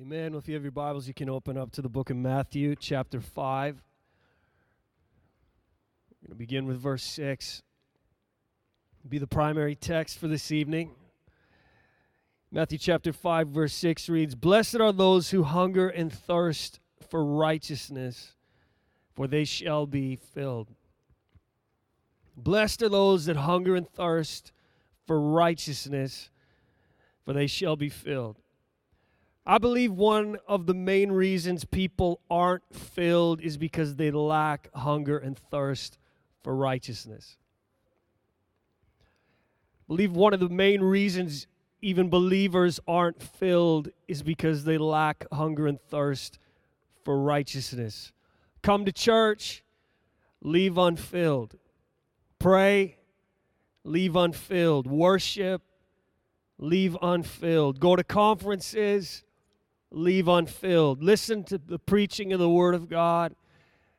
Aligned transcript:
Amen. 0.00 0.32
Well, 0.32 0.38
if 0.38 0.48
you 0.48 0.54
have 0.54 0.62
your 0.62 0.72
Bibles, 0.72 1.06
you 1.06 1.12
can 1.12 1.28
open 1.28 1.58
up 1.58 1.72
to 1.72 1.82
the 1.82 1.88
book 1.90 2.08
of 2.08 2.16
Matthew, 2.16 2.74
chapter 2.74 3.20
5. 3.20 3.82
We're 6.08 6.26
going 6.26 6.30
to 6.30 6.34
begin 6.36 6.66
with 6.66 6.78
verse 6.78 7.02
6. 7.02 7.62
Be 9.06 9.18
the 9.18 9.26
primary 9.26 9.74
text 9.74 10.16
for 10.16 10.26
this 10.26 10.50
evening. 10.50 10.92
Matthew 12.50 12.78
chapter 12.78 13.12
5, 13.12 13.48
verse 13.48 13.74
6 13.74 14.08
reads 14.08 14.34
Blessed 14.34 14.76
are 14.76 14.92
those 14.92 15.32
who 15.32 15.42
hunger 15.42 15.90
and 15.90 16.10
thirst 16.10 16.80
for 17.10 17.22
righteousness, 17.22 18.32
for 19.14 19.26
they 19.26 19.44
shall 19.44 19.84
be 19.84 20.16
filled. 20.16 20.68
Blessed 22.38 22.82
are 22.84 22.88
those 22.88 23.26
that 23.26 23.36
hunger 23.36 23.76
and 23.76 23.86
thirst 23.86 24.52
for 25.06 25.20
righteousness, 25.20 26.30
for 27.22 27.34
they 27.34 27.46
shall 27.46 27.76
be 27.76 27.90
filled. 27.90 28.38
I 29.50 29.58
believe 29.58 29.90
one 29.90 30.36
of 30.46 30.66
the 30.66 30.74
main 30.74 31.10
reasons 31.10 31.64
people 31.64 32.20
aren't 32.30 32.72
filled 32.72 33.40
is 33.40 33.56
because 33.56 33.96
they 33.96 34.12
lack 34.12 34.72
hunger 34.72 35.18
and 35.18 35.36
thirst 35.36 35.98
for 36.44 36.54
righteousness. 36.54 37.36
I 39.74 39.82
believe 39.88 40.12
one 40.12 40.34
of 40.34 40.38
the 40.38 40.48
main 40.48 40.80
reasons 40.80 41.48
even 41.82 42.08
believers 42.08 42.78
aren't 42.86 43.20
filled 43.20 43.88
is 44.06 44.22
because 44.22 44.62
they 44.62 44.78
lack 44.78 45.26
hunger 45.32 45.66
and 45.66 45.80
thirst 45.80 46.38
for 47.02 47.20
righteousness. 47.20 48.12
Come 48.62 48.84
to 48.84 48.92
church, 48.92 49.64
leave 50.40 50.78
unfilled. 50.78 51.56
Pray, 52.38 52.98
leave 53.82 54.14
unfilled. 54.14 54.86
Worship, 54.86 55.60
leave 56.56 56.96
unfilled. 57.02 57.80
Go 57.80 57.96
to 57.96 58.04
conferences, 58.04 59.24
leave 59.90 60.28
unfilled. 60.28 61.02
Listen 61.02 61.44
to 61.44 61.58
the 61.58 61.78
preaching 61.78 62.32
of 62.32 62.38
the 62.38 62.48
Word 62.48 62.74
of 62.74 62.88
God, 62.88 63.34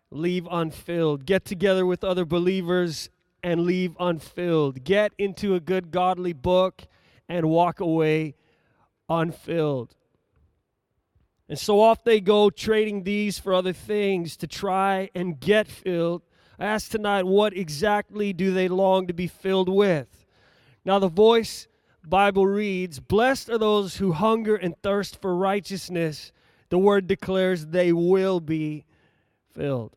leave 0.10 0.48
unfilled. 0.50 1.26
Get 1.26 1.46
together 1.46 1.86
with 1.86 2.04
other 2.04 2.26
believers 2.26 3.10
and 3.44 3.62
leave 3.62 3.96
unfilled. 4.00 4.84
Get 4.84 5.14
into 5.18 5.56
a 5.56 5.60
good 5.60 5.92
godly 5.92 6.34
book 6.34 6.84
and 7.28 7.50
walk 7.50 7.80
away 7.80 8.36
unfilled. 9.10 9.96
And 11.50 11.60
so 11.60 11.82
off 11.82 12.04
they 12.04 12.22
go, 12.22 12.50
trading 12.50 13.04
these 13.04 13.38
for 13.38 13.54
other 13.54 13.74
things 13.74 14.38
to 14.38 14.48
try 14.48 15.10
and 15.14 15.40
get 15.40 15.68
filled. 15.68 16.22
I 16.58 16.66
ask 16.66 16.90
tonight, 16.90 17.26
what 17.26 17.56
exactly 17.58 18.32
do 18.32 18.54
they 18.54 18.70
long 18.70 19.08
to 19.08 19.14
be 19.14 19.28
filled 19.28 19.68
with? 19.68 20.26
Now, 20.86 21.00
the 21.00 21.10
voice 21.10 21.68
Bible 22.04 22.48
reads, 22.48 23.00
Blessed 23.00 23.50
are 23.50 23.58
those 23.58 23.98
who 23.98 24.14
hunger 24.14 24.56
and 24.56 24.76
thirst 24.82 25.22
for 25.22 25.36
righteousness. 25.36 26.32
The 26.70 26.78
word 26.78 27.08
declares 27.08 27.68
they 27.68 27.94
will 27.94 28.40
be 28.40 28.86
filled. 29.54 29.96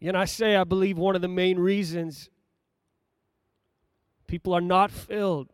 And 0.00 0.16
I 0.18 0.26
say, 0.26 0.56
I 0.56 0.64
believe 0.64 0.98
one 0.98 1.16
of 1.16 1.22
the 1.22 1.28
main 1.28 1.58
reasons 1.58 2.28
people 4.26 4.52
are 4.52 4.60
not 4.60 4.90
filled 4.90 5.48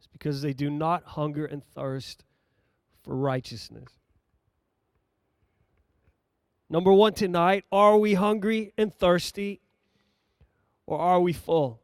is 0.00 0.06
because 0.12 0.42
they 0.42 0.52
do 0.52 0.68
not 0.68 1.04
hunger 1.04 1.46
and 1.46 1.64
thirst 1.64 2.24
for 3.02 3.16
righteousness. 3.16 3.88
Number 6.68 6.92
one 6.92 7.12
tonight 7.12 7.64
are 7.70 7.98
we 7.98 8.14
hungry 8.14 8.72
and 8.76 8.92
thirsty 8.92 9.60
or 10.86 10.98
are 10.98 11.20
we 11.20 11.32
full? 11.32 11.80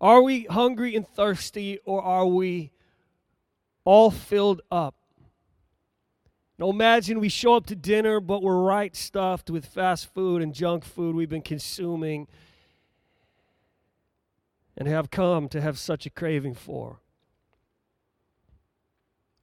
Are 0.00 0.22
we 0.22 0.44
hungry 0.44 0.94
and 0.96 1.06
thirsty 1.06 1.78
or 1.84 2.02
are 2.02 2.26
we 2.26 2.72
all 3.84 4.10
filled 4.10 4.62
up? 4.70 4.94
Now 6.58 6.68
imagine 6.68 7.20
we 7.20 7.30
show 7.30 7.54
up 7.54 7.66
to 7.66 7.74
dinner, 7.74 8.20
but 8.20 8.42
we're 8.42 8.60
right 8.60 8.94
stuffed 8.94 9.48
with 9.48 9.64
fast 9.64 10.12
food 10.12 10.42
and 10.42 10.54
junk 10.54 10.84
food 10.84 11.16
we've 11.16 11.30
been 11.30 11.40
consuming 11.40 12.28
and 14.76 14.86
have 14.86 15.10
come 15.10 15.48
to 15.48 15.60
have 15.60 15.78
such 15.78 16.04
a 16.04 16.10
craving 16.10 16.54
for. 16.54 17.00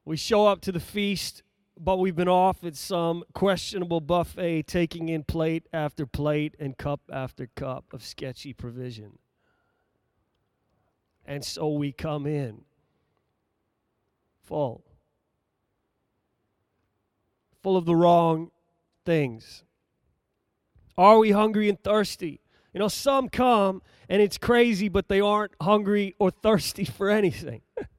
We 0.05 0.15
show 0.15 0.45
up 0.45 0.61
to 0.61 0.71
the 0.71 0.79
feast 0.79 1.41
but 1.79 1.97
we've 1.97 2.15
been 2.15 2.27
off 2.27 2.63
at 2.63 2.75
some 2.75 3.23
questionable 3.33 4.01
buffet, 4.01 4.63
taking 4.63 5.09
in 5.09 5.23
plate 5.23 5.67
after 5.71 6.05
plate 6.05 6.55
and 6.59 6.77
cup 6.77 7.01
after 7.11 7.47
cup 7.55 7.85
of 7.93 8.03
sketchy 8.03 8.53
provision. 8.53 9.19
And 11.25 11.43
so 11.43 11.69
we 11.69 11.91
come 11.91 12.25
in 12.25 12.61
full, 14.43 14.83
full 17.61 17.75
of 17.75 17.85
the 17.85 17.95
wrong 17.95 18.51
things. 19.05 19.63
Are 20.97 21.19
we 21.19 21.31
hungry 21.31 21.69
and 21.69 21.81
thirsty? 21.83 22.39
You 22.73 22.79
know, 22.79 22.87
some 22.87 23.29
come 23.29 23.81
and 24.09 24.21
it's 24.21 24.37
crazy, 24.37 24.89
but 24.89 25.09
they 25.09 25.19
aren't 25.19 25.53
hungry 25.61 26.15
or 26.17 26.31
thirsty 26.43 26.85
for 26.85 27.09
anything. 27.09 27.61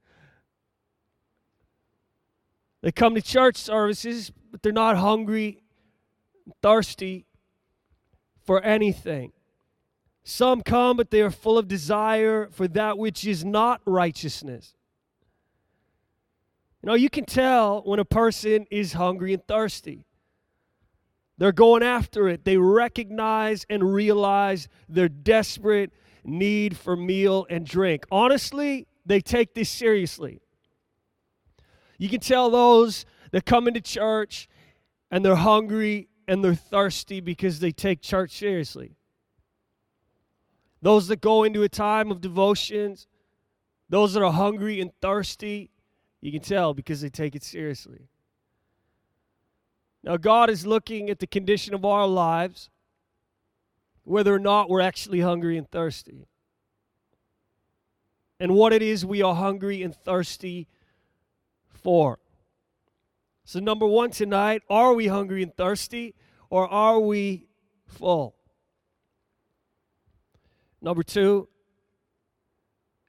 They 2.83 2.93
come 2.93 3.15
to 3.15 3.23
church 3.23 3.57
services, 3.57 4.33
but 4.51 4.63
they're 4.63 4.73
not 4.73 4.97
hungry, 4.97 5.63
thirsty 6.63 7.27
for 8.45 8.63
anything. 8.63 9.33
Some 10.25 10.63
come, 10.63 10.97
but 10.97 11.11
they 11.11 11.23
are 11.23 11.31
full 11.31 11.59
of 11.59 11.69
desire 11.69 12.49
for 12.51 12.69
that 12.69 12.99
which 12.99 13.27
is 13.27 13.45
not 13.45 13.81
righteousness. 13.87 14.75
You 16.83 16.89
know, 16.89 16.95
you 16.95 17.11
can 17.11 17.25
tell 17.25 17.83
when 17.83 17.99
a 17.99 18.05
person 18.05 18.67
is 18.71 18.93
hungry 18.93 19.33
and 19.35 19.45
thirsty. 19.47 20.05
They're 21.39 21.53
going 21.53 21.83
after 21.83 22.29
it. 22.29 22.45
They 22.45 22.57
recognize 22.57 23.65
and 23.71 23.93
realize 23.93 24.69
their 24.89 25.09
desperate 25.09 25.93
need 26.25 26.77
for 26.77 26.97
meal 26.97 27.47
and 27.49 27.67
drink. 27.67 28.05
Honestly, 28.11 28.87
they 29.07 29.21
take 29.21 29.55
this 29.55 29.71
seriously. 29.71 30.41
You 31.99 32.09
can 32.09 32.21
tell 32.21 32.49
those 32.49 33.05
that 33.33 33.45
come 33.45 33.67
into 33.69 33.81
church 33.81 34.49
and 35.11 35.25
they're 35.25 35.35
hungry 35.35 36.09
and 36.27 36.45
they're 36.45 36.55
thirsty 36.55 37.21
because 37.21 37.59
they 37.59 37.73
take 37.73 38.01
church 38.01 38.37
seriously. 38.37 38.97
Those 40.81 41.09
that 41.09 41.21
go 41.21 41.43
into 41.43 41.65
a 41.65 41.69
time 41.69 42.11
of 42.11 42.21
devotions, 42.21 43.09
those 43.89 44.15
that 44.15 44.23
are 44.23 44.33
hungry 44.33 44.81
and 44.81 44.93
thirsty, 45.01 45.71
you 46.21 46.31
can 46.31 46.41
tell 46.41 46.73
because 46.73 47.01
they 47.01 47.09
take 47.09 47.35
it 47.35 47.43
seriously. 47.43 48.09
Now, 50.05 50.17
God 50.17 50.51
is 50.51 50.67
looking 50.67 51.11
at 51.11 51.19
the 51.19 51.27
condition 51.27 51.75
of 51.75 51.85
our 51.85 52.07
lives, 52.07 52.71
whether 54.05 54.33
or 54.33 54.39
not 54.39 54.71
we're 54.71 54.81
actually 54.81 55.21
hungry 55.21 55.57
and 55.59 55.69
thirsty, 55.69 56.29
and 58.39 58.55
what 58.55 58.73
it 58.73 58.83
is 58.83 59.05
we 59.05 59.21
are 59.21 59.35
hungry 59.35 59.83
and 59.83 59.95
thirsty 59.95 60.69
for. 61.83 62.19
So, 63.45 63.61
number 63.61 63.87
one 63.87 64.11
tonight, 64.11 64.63
are 64.69 64.93
we 64.93 65.07
hungry 65.07 65.43
and 65.43 65.55
thirsty 65.57 66.15
or 66.51 66.69
are 66.69 67.01
we 67.01 67.47
full? 67.87 68.35
Number 70.81 71.03
two, 71.03 71.49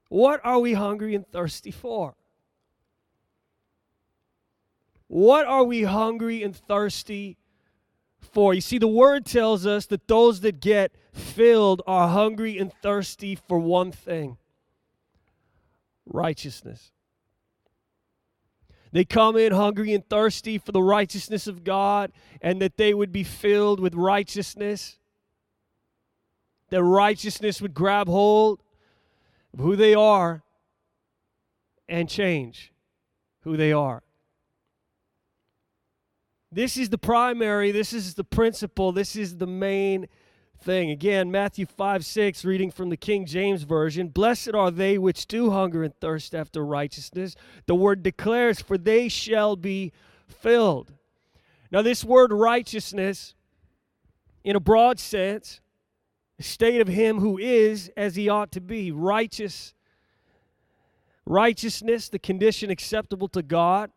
what 0.10 0.42
are 0.44 0.60
we 0.60 0.74
hungry 0.74 1.14
and 1.14 1.28
thirsty 1.28 1.72
for? 1.72 2.16
What 5.08 5.46
are 5.46 5.64
we 5.64 5.84
hungry 5.84 6.44
and 6.44 6.56
thirsty 6.56 7.38
for? 8.20 8.54
You 8.54 8.62
see, 8.62 8.78
the 8.78 8.88
word 8.88 9.26
tells 9.26 9.66
us 9.66 9.88
that 9.88 10.08
those 10.08 10.42
that 10.42 10.60
get 10.60 10.94
filled 11.12 11.82
are 11.86 12.08
hungry 12.08 12.58
and 12.58 12.72
thirsty 12.82 13.36
for 13.36 13.60
one 13.60 13.92
thing 13.92 14.38
righteousness. 16.06 16.92
They 18.92 19.06
come 19.06 19.38
in 19.38 19.52
hungry 19.52 19.94
and 19.94 20.08
thirsty 20.08 20.58
for 20.58 20.72
the 20.72 20.82
righteousness 20.82 21.48
of 21.48 21.64
God 21.64 22.12
and 22.42 22.62
that 22.62 22.78
they 22.78 22.94
would 22.94 23.12
be 23.12 23.24
filled 23.24 23.80
with 23.80 23.94
righteousness. 23.94 24.98
That 26.70 26.84
righteousness 26.84 27.62
would 27.62 27.74
grab 27.74 28.08
hold 28.08 28.62
of 29.54 29.60
who 29.60 29.76
they 29.76 29.94
are 29.94 30.44
and 31.88 32.10
change 32.10 32.72
who 33.42 33.58
they 33.58 33.72
are. 33.72 34.04
This 36.52 36.78
is 36.78 36.90
the 36.90 36.98
primary, 36.98 37.72
this 37.72 37.94
is 37.94 38.16
the 38.16 38.24
principle, 38.24 38.92
this 38.92 39.16
is 39.16 39.38
the 39.38 39.48
main 39.48 40.08
thing. 40.60 40.92
Again, 40.92 41.32
Matthew 41.32 41.66
5 41.66 42.06
6, 42.06 42.46
reading 42.46 42.72
from 42.72 42.90
the 42.90 42.98
King 42.98 43.26
James 43.26 43.64
Version 43.64 44.10
Blessed 44.10 44.54
are 44.54 44.72
they 44.72 44.98
which 44.98 45.28
do 45.28 45.52
hunger 45.52 45.84
and 45.84 45.96
thirst 45.96 46.36
after 46.36 46.66
righteousness. 46.66 47.36
The 47.66 47.76
word 47.76 48.04
declares, 48.04 48.62
For 48.62 48.78
they 48.78 49.08
shall 49.10 49.56
be 49.56 49.92
filled. 50.28 50.94
Now, 51.72 51.82
this 51.82 52.04
word 52.04 52.34
righteousness, 52.34 53.36
in 54.44 54.56
a 54.56 54.60
broad 54.60 55.00
sense, 55.00 55.62
state 56.40 56.82
of 56.82 56.88
him 56.88 57.20
who 57.20 57.38
is 57.38 57.92
as 57.96 58.16
he 58.16 58.30
ought 58.30 58.52
to 58.54 58.62
be, 58.62 58.92
righteous. 58.92 59.74
Righteousness, 61.26 62.10
the 62.10 62.20
condition 62.20 62.70
acceptable 62.70 63.28
to 63.30 63.44
God. 63.44 63.92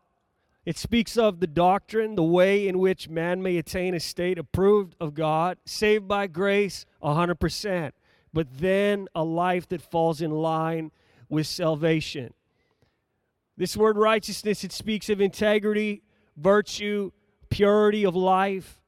It 0.65 0.77
speaks 0.77 1.17
of 1.17 1.39
the 1.39 1.47
doctrine, 1.47 2.15
the 2.15 2.23
way 2.23 2.67
in 2.67 2.79
which 2.79 3.09
man 3.09 3.41
may 3.41 3.57
attain 3.57 3.93
a 3.93 3.99
state 3.99 4.37
approved 4.37 4.95
of 4.99 5.13
God, 5.13 5.57
saved 5.65 6.07
by 6.07 6.27
grace 6.27 6.85
100%, 7.03 7.91
but 8.31 8.47
then 8.59 9.07
a 9.13 9.23
life 9.23 9.67
that 9.69 9.81
falls 9.81 10.21
in 10.21 10.31
line 10.31 10.91
with 11.27 11.47
salvation. 11.47 12.33
This 13.57 13.75
word 13.75 13.97
righteousness, 13.97 14.63
it 14.63 14.71
speaks 14.71 15.09
of 15.09 15.19
integrity, 15.19 16.01
virtue, 16.37 17.11
purity 17.49 18.05
of 18.05 18.15
life, 18.15 18.81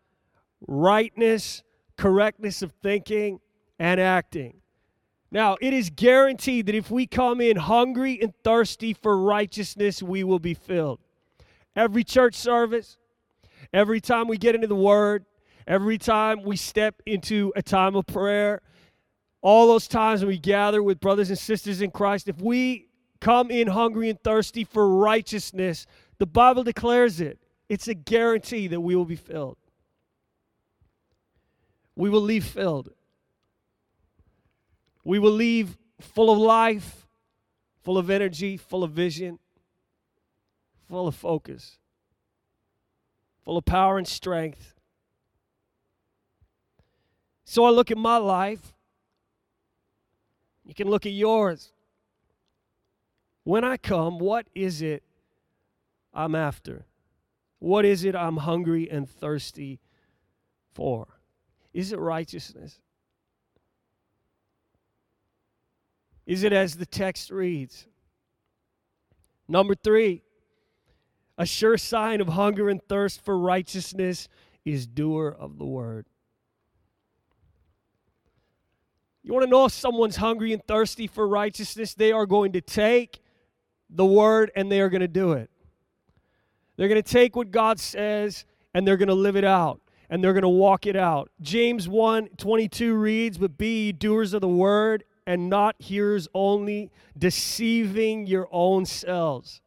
rightness, 0.68 1.62
correctness 1.98 2.62
of 2.62 2.72
thinking 2.82 3.40
and 3.78 4.00
acting. 4.00 4.62
Now, 5.30 5.58
it 5.60 5.74
is 5.74 5.90
guaranteed 5.90 6.68
that 6.68 6.76
if 6.76 6.90
we 6.90 7.06
come 7.06 7.42
in 7.42 7.58
hungry 7.58 8.18
and 8.22 8.34
thirsty 8.44 8.94
for 8.94 9.18
righteousness, 9.18 10.02
we 10.02 10.24
will 10.24 10.40
be 10.40 10.54
filled. 10.54 11.00
Every 11.76 12.04
church 12.04 12.36
service, 12.36 12.98
every 13.74 14.00
time 14.00 14.28
we 14.28 14.38
get 14.38 14.56
into 14.56 14.68
the 14.68 14.76
Word, 14.76 15.26
every 15.68 15.98
time 15.98 16.44
we 16.44 16.56
step 16.56 17.02
into 17.06 17.52
a 17.56 17.62
time 17.62 17.96
of 17.96 18.06
prayer, 18.08 18.62
all 19.42 19.68
those 19.68 19.88
times 19.88 20.22
when 20.22 20.30
we 20.30 20.38
gather 20.38 20.82
with 20.82 21.00
brothers 21.00 21.30
and 21.30 21.38
sisters 21.38 21.82
in 21.82 21.92
Christ, 21.92 22.28
if 22.28 22.42
we 22.42 22.88
come 23.20 23.52
in 23.52 23.68
hungry 23.68 24.10
and 24.10 24.20
thirsty 24.24 24.64
for 24.64 24.88
righteousness, 24.88 25.86
the 26.18 26.26
Bible 26.26 26.64
declares 26.64 27.20
it. 27.20 27.40
It's 27.68 27.88
a 27.88 27.94
guarantee 27.94 28.68
that 28.68 28.82
we 28.82 28.96
will 28.96 29.06
be 29.06 29.16
filled. 29.16 29.58
We 31.96 32.10
will 32.10 32.22
leave 32.22 32.46
filled. 32.46 32.90
We 35.04 35.20
will 35.20 35.32
leave 35.32 35.78
full 36.00 36.32
of 36.32 36.38
life, 36.38 37.08
full 37.84 37.98
of 37.98 38.10
energy, 38.10 38.58
full 38.58 38.84
of 38.84 38.92
vision, 38.92 39.40
full 40.90 41.08
of 41.08 41.16
focus, 41.16 41.78
full 43.44 43.58
of 43.58 43.66
power 43.66 43.98
and 43.98 44.08
strength. 44.08 44.74
So 47.44 47.66
I 47.66 47.70
look 47.70 47.92
at 47.92 47.98
my 47.98 48.18
life. 48.18 48.74
You 50.66 50.74
can 50.74 50.90
look 50.90 51.06
at 51.06 51.12
yours. 51.12 51.72
When 53.44 53.64
I 53.64 53.78
come, 53.78 54.18
what 54.18 54.48
is 54.56 54.82
it 54.82 55.04
I'm 56.14 56.34
after? 56.34 56.86
What 57.60 57.86
is 57.86 58.04
it 58.04 58.16
I'm 58.16 58.38
hungry 58.38 58.90
and 58.90 59.10
thirsty 59.10 59.80
for? 60.74 61.08
Is 61.74 61.92
it 61.92 62.00
righteousness? 62.00 62.80
Is 66.26 66.44
it 66.44 66.54
as 66.54 66.78
the 66.78 66.86
text 66.86 67.30
reads? 67.30 67.86
Number 69.48 69.76
three, 69.76 70.24
a 71.38 71.46
sure 71.46 71.78
sign 71.78 72.22
of 72.22 72.30
hunger 72.30 72.70
and 72.70 72.82
thirst 72.88 73.24
for 73.24 73.38
righteousness 73.38 74.28
is 74.64 74.88
doer 74.88 75.36
of 75.38 75.58
the 75.58 75.66
word. 75.66 76.06
You 79.24 79.34
want 79.34 79.44
to 79.44 79.50
know 79.50 79.66
if 79.66 79.72
someone's 79.72 80.18
hungry 80.18 80.54
and 80.54 80.64
thirsty 80.68 81.08
for 81.08 81.28
righteousness? 81.28 81.94
They 81.96 82.12
are 82.12 82.26
going 82.26 82.52
to 82.54 82.62
take 82.62 83.20
the 83.90 84.06
word 84.06 84.52
and 84.56 84.72
they 84.72 84.82
are 84.82 84.90
going 84.90 85.02
to 85.02 85.08
do 85.08 85.34
it. 85.34 85.50
They're 86.78 86.88
going 86.88 87.02
to 87.02 87.10
take 87.12 87.36
what 87.36 87.52
God 87.52 87.80
says 87.80 88.46
and 88.74 88.88
they're 88.88 88.98
going 88.98 89.08
to 89.08 89.16
live 89.16 89.36
it 89.36 89.44
out 89.44 89.82
and 90.10 90.24
they're 90.24 90.34
going 90.34 90.44
to 90.44 90.50
walk 90.50 90.86
it 90.86 90.96
out. 90.96 91.32
James 91.42 91.90
1 91.90 92.30
22 92.38 92.94
reads, 92.94 93.38
But 93.38 93.58
be 93.58 93.92
doers 93.92 94.34
of 94.34 94.42
the 94.42 94.48
word 94.48 95.04
and 95.26 95.50
not 95.50 95.76
hearers 95.80 96.28
only, 96.34 96.92
deceiving 97.18 98.28
your 98.28 98.48
own 98.52 98.86
selves. 98.86 99.62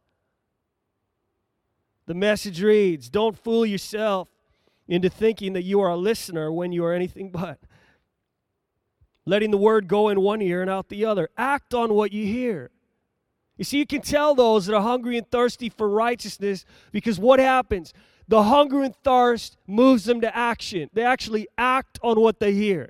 The 2.09 2.15
message 2.15 2.63
reads 2.63 3.07
Don't 3.07 3.37
fool 3.37 3.67
yourself 3.67 4.29
into 4.87 5.11
thinking 5.11 5.53
that 5.53 5.61
you 5.61 5.79
are 5.79 5.91
a 5.91 5.95
listener 5.95 6.51
when 6.51 6.71
you 6.71 6.83
are 6.83 6.91
anything 6.91 7.29
but. 7.31 7.59
Letting 9.27 9.51
the 9.51 9.57
word 9.57 9.87
go 9.87 10.09
in 10.09 10.19
one 10.19 10.41
ear 10.41 10.63
and 10.63 10.71
out 10.71 10.89
the 10.89 11.05
other. 11.05 11.29
Act 11.37 11.75
on 11.75 11.93
what 11.93 12.11
you 12.11 12.25
hear. 12.25 12.71
You 13.57 13.63
see, 13.63 13.77
you 13.77 13.85
can 13.85 14.01
tell 14.01 14.33
those 14.33 14.65
that 14.65 14.75
are 14.75 14.81
hungry 14.81 15.19
and 15.19 15.29
thirsty 15.29 15.69
for 15.69 15.87
righteousness 15.87 16.65
because 16.91 17.19
what 17.19 17.39
happens? 17.39 17.93
The 18.27 18.41
hunger 18.41 18.81
and 18.81 18.95
thirst 19.03 19.57
moves 19.67 20.05
them 20.05 20.19
to 20.21 20.35
action. 20.35 20.89
They 20.91 21.03
actually 21.03 21.47
act 21.59 21.99
on 22.01 22.19
what 22.19 22.39
they 22.39 22.53
hear. 22.53 22.89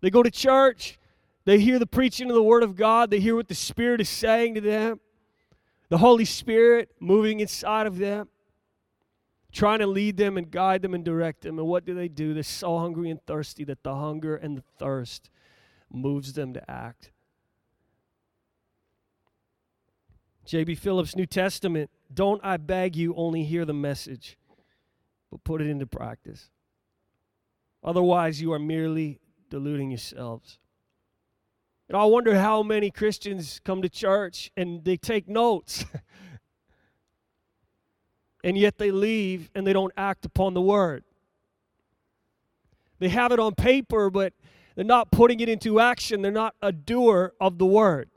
They 0.00 0.10
go 0.10 0.24
to 0.24 0.32
church, 0.32 0.98
they 1.44 1.60
hear 1.60 1.78
the 1.78 1.86
preaching 1.86 2.28
of 2.28 2.34
the 2.34 2.42
Word 2.42 2.64
of 2.64 2.74
God, 2.74 3.10
they 3.10 3.20
hear 3.20 3.36
what 3.36 3.46
the 3.46 3.54
Spirit 3.54 4.00
is 4.00 4.08
saying 4.08 4.56
to 4.56 4.60
them, 4.60 4.98
the 5.92 5.98
Holy 5.98 6.24
Spirit 6.24 6.88
moving 7.00 7.40
inside 7.40 7.86
of 7.86 7.98
them, 7.98 8.26
trying 9.52 9.80
to 9.80 9.86
lead 9.86 10.16
them 10.16 10.38
and 10.38 10.50
guide 10.50 10.80
them 10.80 10.94
and 10.94 11.04
direct 11.04 11.42
them. 11.42 11.58
And 11.58 11.68
what 11.68 11.84
do 11.84 11.92
they 11.94 12.08
do? 12.08 12.32
They're 12.32 12.42
so 12.42 12.78
hungry 12.78 13.10
and 13.10 13.20
thirsty 13.26 13.62
that 13.64 13.82
the 13.82 13.94
hunger 13.94 14.34
and 14.34 14.56
the 14.56 14.64
thirst 14.78 15.28
moves 15.92 16.32
them 16.32 16.54
to 16.54 16.70
act. 16.70 17.12
J.B. 20.46 20.76
Phillips, 20.76 21.14
New 21.14 21.26
Testament. 21.26 21.90
Don't 22.14 22.40
I 22.42 22.56
beg 22.56 22.96
you 22.96 23.14
only 23.14 23.44
hear 23.44 23.66
the 23.66 23.74
message, 23.74 24.38
but 25.30 25.44
put 25.44 25.60
it 25.60 25.68
into 25.68 25.86
practice. 25.86 26.48
Otherwise, 27.84 28.40
you 28.40 28.50
are 28.54 28.58
merely 28.58 29.20
deluding 29.50 29.90
yourselves. 29.90 30.58
And 31.92 32.00
I 32.00 32.04
wonder 32.04 32.38
how 32.38 32.62
many 32.62 32.90
Christians 32.90 33.60
come 33.64 33.82
to 33.82 33.88
church 33.90 34.50
and 34.56 34.82
they 34.82 34.96
take 34.96 35.28
notes, 35.28 35.84
and 38.42 38.56
yet 38.56 38.78
they 38.78 38.90
leave 38.90 39.50
and 39.54 39.66
they 39.66 39.74
don't 39.74 39.92
act 39.94 40.24
upon 40.24 40.54
the 40.54 40.62
word. 40.62 41.04
They 42.98 43.10
have 43.10 43.30
it 43.30 43.38
on 43.38 43.54
paper, 43.54 44.08
but 44.08 44.32
they're 44.74 44.86
not 44.86 45.10
putting 45.10 45.40
it 45.40 45.50
into 45.50 45.80
action. 45.80 46.22
They're 46.22 46.32
not 46.32 46.54
a 46.62 46.72
doer 46.72 47.34
of 47.38 47.58
the 47.58 47.66
word. 47.66 48.08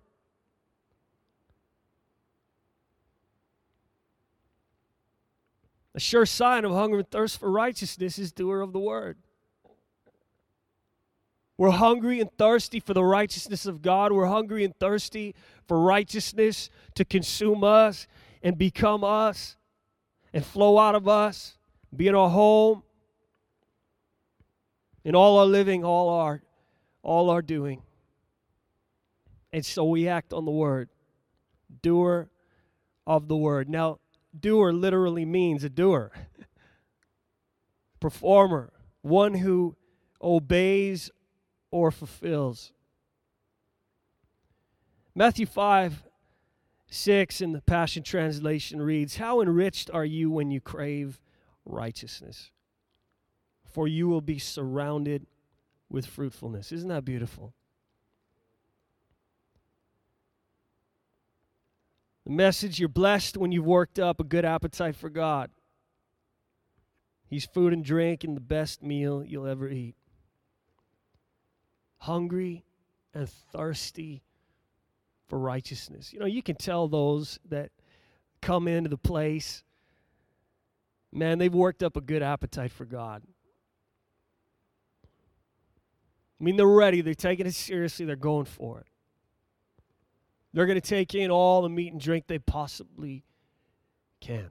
A 5.94 6.00
sure 6.00 6.26
sign 6.26 6.64
of 6.64 6.72
hunger 6.72 7.00
and 7.00 7.12
thirst 7.12 7.42
for 7.42 7.52
righteousness 7.52 8.18
is 8.18 8.32
doer 8.32 8.62
of 8.62 8.72
the 8.72 8.80
word. 8.80 9.18
We're 11.58 11.72
hungry 11.72 12.20
and 12.20 12.30
thirsty 12.38 12.80
for 12.80 12.94
the 12.94 13.04
righteousness 13.04 13.66
of 13.66 13.82
God. 13.82 14.12
We're 14.12 14.28
hungry 14.28 14.64
and 14.66 14.78
thirsty 14.78 15.36
for 15.68 15.80
righteousness 15.80 16.70
to 16.96 17.06
consume 17.06 17.64
us 17.64 18.08
and 18.44 18.58
become 18.58 19.04
us 19.04 19.56
and 20.34 20.46
flow 20.46 20.78
out 20.78 20.96
of 20.96 21.08
us, 21.08 21.58
be 21.96 22.08
in 22.08 22.16
our 22.16 22.30
home, 22.30 22.84
in 25.06 25.16
all 25.16 25.38
our 25.38 25.46
living, 25.46 25.86
all 25.86 26.10
our 26.10 26.42
all 27.02 27.30
our 27.30 27.42
doing. 27.42 27.84
And 29.54 29.66
so 29.66 29.86
we 29.86 30.08
act 30.08 30.34
on 30.34 30.44
the 30.44 30.52
word. 30.52 30.90
Doer 31.82 32.30
of 33.08 33.28
the 33.28 33.38
word. 33.38 33.70
Now, 33.70 34.00
doer 34.38 34.74
literally 34.74 35.24
means 35.24 35.64
a 35.64 35.70
doer, 35.70 36.12
performer, 38.00 38.74
one 39.02 39.36
who 39.36 39.76
obeys 40.22 41.12
or 41.76 41.92
fulfills. 41.92 42.72
Matthew 45.14 45.46
5 45.46 46.04
6 46.88 47.42
in 47.42 47.52
the 47.52 47.60
Passion 47.60 48.02
Translation 48.02 48.82
reads, 48.82 49.18
How 49.18 49.42
enriched 49.42 49.90
are 49.92 50.06
you 50.06 50.32
when 50.32 50.52
you 50.52 50.62
crave 50.62 51.20
righteousness? 51.66 52.52
For 53.66 53.90
you 53.90 54.08
will 54.08 54.22
be 54.22 54.40
surrounded 54.40 55.26
with 55.90 56.06
fruitfulness. 56.06 56.72
Isn't 56.72 56.88
that 56.88 57.04
beautiful? 57.04 57.54
The 62.24 62.32
message 62.32 62.80
you're 62.80 62.88
blessed 62.88 63.36
when 63.36 63.52
you've 63.52 63.66
worked 63.66 64.00
up 64.00 64.22
a 64.22 64.24
good 64.24 64.46
appetite 64.46 64.96
for 64.96 65.10
God. 65.10 65.52
He's 67.28 67.46
food 67.46 67.74
and 67.74 67.84
drink 67.84 68.24
and 68.24 68.38
the 68.38 68.42
best 68.42 68.82
meal 68.82 69.26
you'll 69.26 69.48
ever 69.48 69.68
eat. 69.68 69.96
Hungry 71.98 72.64
and 73.14 73.30
thirsty 73.30 74.22
for 75.28 75.40
righteousness. 75.40 76.14
You 76.14 76.20
know, 76.20 76.26
you 76.26 76.44
can 76.44 76.56
tell 76.56 76.88
those 76.88 77.40
that 77.50 77.72
come 78.42 78.68
into 78.68 78.90
the 78.90 78.98
place, 78.98 79.64
man, 81.12 81.40
they've 81.40 81.54
worked 81.54 81.82
up 81.82 81.98
a 81.98 82.02
good 82.02 82.22
appetite 82.22 82.72
for 82.72 82.86
God. 82.86 83.24
I 86.40 86.44
mean, 86.44 86.58
they're 86.58 86.68
ready, 86.68 87.02
they're 87.02 87.14
taking 87.14 87.48
it 87.48 87.56
seriously, 87.56 88.06
they're 88.06 88.16
going 88.16 88.46
for 88.46 88.82
it. 88.82 88.88
They're 90.54 90.66
going 90.66 90.80
to 90.80 90.88
take 90.88 91.16
in 91.16 91.32
all 91.32 91.62
the 91.64 91.70
meat 91.70 91.92
and 91.92 92.00
drink 92.00 92.28
they 92.28 92.40
possibly 92.40 93.24
can. 94.22 94.50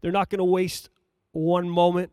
They're 0.00 0.12
not 0.12 0.30
going 0.30 0.38
to 0.38 0.44
waste 0.44 0.88
one 1.32 1.68
moment 1.68 2.12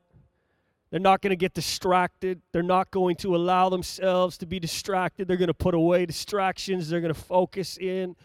They're 0.90 1.00
not 1.00 1.22
going 1.22 1.32
to 1.32 1.38
get 1.38 1.54
distracted. 1.54 2.42
They're 2.54 2.64
not 2.64 2.92
going 2.92 3.18
to 3.18 3.36
allow 3.36 3.70
themselves 3.70 4.38
to 4.38 4.46
be 4.46 4.60
distracted. 4.60 5.28
They're 5.28 5.38
going 5.38 5.48
to 5.48 5.54
put 5.54 5.74
away 5.74 6.06
distractions. 6.06 6.90
They're 6.90 7.02
going 7.02 7.14
to 7.14 7.20
focus 7.20 7.78
in 7.78 8.16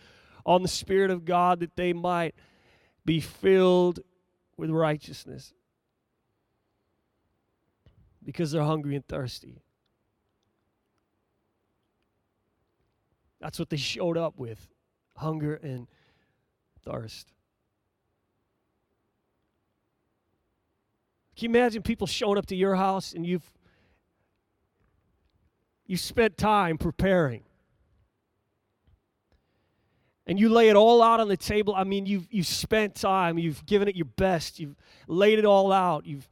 on 0.47 0.62
the 0.62 0.69
Spirit 0.69 1.11
of 1.11 1.25
God 1.25 1.61
that 1.61 1.75
they 1.76 1.92
might 1.92 2.35
be 3.04 3.21
filled 3.21 4.00
with 4.57 4.71
righteousness 4.71 5.52
because 8.25 8.52
they're 8.52 8.62
hungry 8.62 8.95
and 8.95 9.07
thirsty. 9.07 9.61
That's 13.40 13.59
what 13.59 13.71
they 13.71 13.76
showed 13.76 14.16
up 14.16 14.38
with 14.38 14.69
hunger 15.16 15.54
and 15.54 15.88
thirst. 16.85 17.33
Can 21.37 21.51
you 21.51 21.59
imagine 21.59 21.83
people 21.83 22.07
showing 22.07 22.39
up 22.39 22.47
to 22.47 22.57
your 22.57 22.75
house 22.75 23.12
and 23.15 23.27
you've 23.27 23.51
you 25.87 25.97
spent 25.97 26.37
time 26.37 26.79
preparing? 26.79 27.43
And 30.27 30.39
you 30.39 30.49
lay 30.49 30.69
it 30.69 30.77
all 30.77 31.03
out 31.03 31.21
on 31.21 31.29
the 31.29 31.37
table. 31.37 31.75
I 31.75 31.85
mean, 31.85 32.07
you've 32.07 32.29
you've 32.31 32.47
spent 32.47 32.95
time, 32.95 33.39
you've 33.39 33.65
given 33.67 33.89
it 33.89 33.97
your 33.97 34.07
best, 34.07 34.61
you've 34.61 34.77
laid 35.09 35.39
it 35.39 35.45
all 35.45 35.73
out, 35.73 36.07
you've 36.07 36.29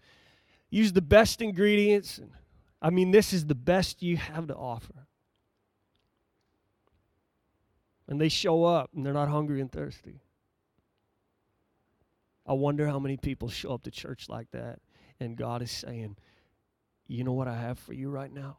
used 0.71 0.95
the 0.95 1.02
best 1.02 1.42
ingredients. 1.42 2.19
And, 2.19 2.30
I 2.80 2.90
mean, 2.90 3.11
this 3.11 3.33
is 3.33 3.47
the 3.47 3.54
best 3.54 4.02
you 4.02 4.16
have 4.16 4.47
to 4.47 4.54
offer. 4.54 5.07
And 8.07 8.21
they 8.21 8.28
show 8.28 8.64
up 8.64 8.90
and 8.95 9.04
they're 9.04 9.12
not 9.12 9.28
hungry 9.28 9.61
and 9.61 9.71
thirsty. 9.71 10.21
I 12.47 12.52
wonder 12.52 12.87
how 12.87 12.99
many 12.99 13.16
people 13.16 13.49
show 13.49 13.75
up 13.75 13.83
to 13.83 13.90
church 13.90 14.28
like 14.28 14.50
that 14.52 14.78
and 15.20 15.36
God 15.36 15.62
is 15.62 15.70
saying, 15.70 16.16
You 17.06 17.24
know 17.24 17.32
what 17.32 17.46
I 17.46 17.54
have 17.54 17.78
for 17.78 17.92
you 17.92 18.10
right 18.10 18.32
now? 18.32 18.56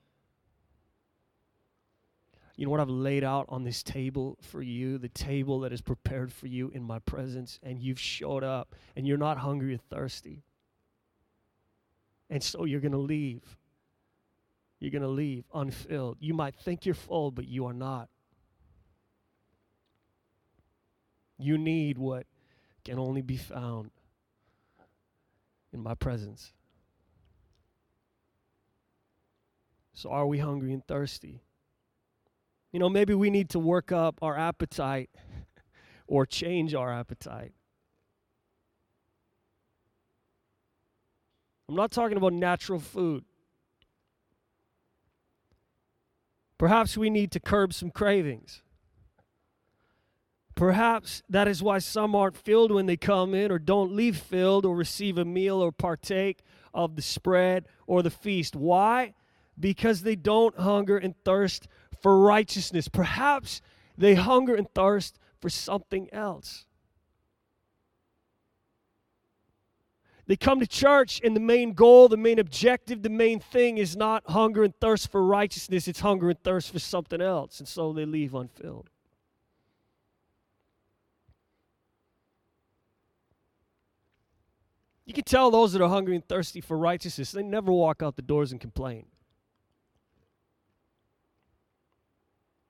You 2.55 2.65
know 2.65 2.71
what 2.71 2.79
I've 2.79 2.89
laid 2.89 3.23
out 3.23 3.47
on 3.49 3.63
this 3.63 3.81
table 3.81 4.37
for 4.41 4.61
you, 4.61 4.99
the 4.99 5.09
table 5.09 5.61
that 5.61 5.73
is 5.73 5.81
prepared 5.81 6.31
for 6.31 6.47
you 6.47 6.69
in 6.69 6.83
my 6.83 6.99
presence, 6.99 7.59
and 7.63 7.81
you've 7.81 7.99
showed 7.99 8.43
up 8.43 8.75
and 8.95 9.07
you're 9.07 9.17
not 9.17 9.39
hungry 9.39 9.73
or 9.73 9.77
thirsty. 9.77 10.43
And 12.29 12.43
so 12.43 12.65
you're 12.65 12.79
going 12.79 12.91
to 12.91 12.97
leave. 12.99 13.57
You're 14.79 14.91
going 14.91 15.01
to 15.01 15.07
leave 15.07 15.45
unfilled. 15.53 16.17
You 16.19 16.33
might 16.33 16.55
think 16.55 16.85
you're 16.85 16.95
full, 16.95 17.31
but 17.31 17.47
you 17.47 17.65
are 17.65 17.73
not. 17.73 18.09
You 21.39 21.57
need 21.57 21.97
what 21.97 22.27
can 22.83 22.99
only 22.99 23.21
be 23.21 23.37
found 23.37 23.91
in 25.73 25.81
my 25.81 25.95
presence. 25.95 26.53
So, 29.93 30.09
are 30.09 30.25
we 30.25 30.39
hungry 30.39 30.73
and 30.73 30.85
thirsty? 30.85 31.41
You 32.71 32.79
know, 32.79 32.89
maybe 32.89 33.13
we 33.13 33.29
need 33.29 33.49
to 33.49 33.59
work 33.59 33.91
up 33.91 34.19
our 34.21 34.37
appetite 34.37 35.09
or 36.07 36.25
change 36.25 36.73
our 36.73 36.91
appetite. 36.91 37.53
I'm 41.67 41.75
not 41.75 41.91
talking 41.91 42.17
about 42.17 42.33
natural 42.33 42.79
food. 42.79 43.23
Perhaps 46.57 46.97
we 46.97 47.09
need 47.09 47.31
to 47.31 47.39
curb 47.39 47.73
some 47.73 47.89
cravings. 47.89 48.61
Perhaps 50.55 51.23
that 51.29 51.47
is 51.47 51.63
why 51.63 51.79
some 51.79 52.15
aren't 52.15 52.37
filled 52.37 52.71
when 52.71 52.85
they 52.85 52.97
come 52.97 53.33
in 53.33 53.51
or 53.51 53.59
don't 53.59 53.95
leave 53.95 54.17
filled 54.17 54.65
or 54.65 54.75
receive 54.75 55.17
a 55.17 55.25
meal 55.25 55.61
or 55.61 55.71
partake 55.71 56.43
of 56.73 56.95
the 56.95 57.01
spread 57.01 57.65
or 57.87 58.03
the 58.03 58.09
feast. 58.09 58.55
Why? 58.55 59.13
Because 59.59 60.01
they 60.01 60.15
don't 60.15 60.57
hunger 60.57 60.97
and 60.97 61.15
thirst 61.23 61.67
for 62.01 62.19
righteousness. 62.19 62.87
Perhaps 62.87 63.61
they 63.97 64.15
hunger 64.15 64.55
and 64.55 64.67
thirst 64.73 65.17
for 65.39 65.49
something 65.49 66.09
else. 66.13 66.65
They 70.27 70.37
come 70.37 70.59
to 70.61 70.67
church, 70.67 71.19
and 71.23 71.35
the 71.35 71.41
main 71.41 71.73
goal, 71.73 72.07
the 72.07 72.15
main 72.15 72.39
objective, 72.39 73.01
the 73.01 73.09
main 73.09 73.39
thing 73.39 73.77
is 73.77 73.97
not 73.97 74.29
hunger 74.29 74.63
and 74.63 74.73
thirst 74.79 75.11
for 75.11 75.25
righteousness, 75.25 75.87
it's 75.87 75.99
hunger 75.99 76.29
and 76.29 76.41
thirst 76.41 76.71
for 76.71 76.79
something 76.79 77.21
else. 77.21 77.59
And 77.59 77.67
so 77.67 77.91
they 77.91 78.05
leave 78.05 78.33
unfilled. 78.33 78.89
You 85.11 85.13
can 85.13 85.25
tell 85.25 85.51
those 85.51 85.73
that 85.73 85.81
are 85.81 85.89
hungry 85.89 86.15
and 86.15 86.25
thirsty 86.25 86.61
for 86.61 86.77
righteousness, 86.77 87.33
they 87.33 87.43
never 87.43 87.69
walk 87.69 88.01
out 88.01 88.15
the 88.15 88.21
doors 88.21 88.53
and 88.53 88.61
complain. 88.61 89.07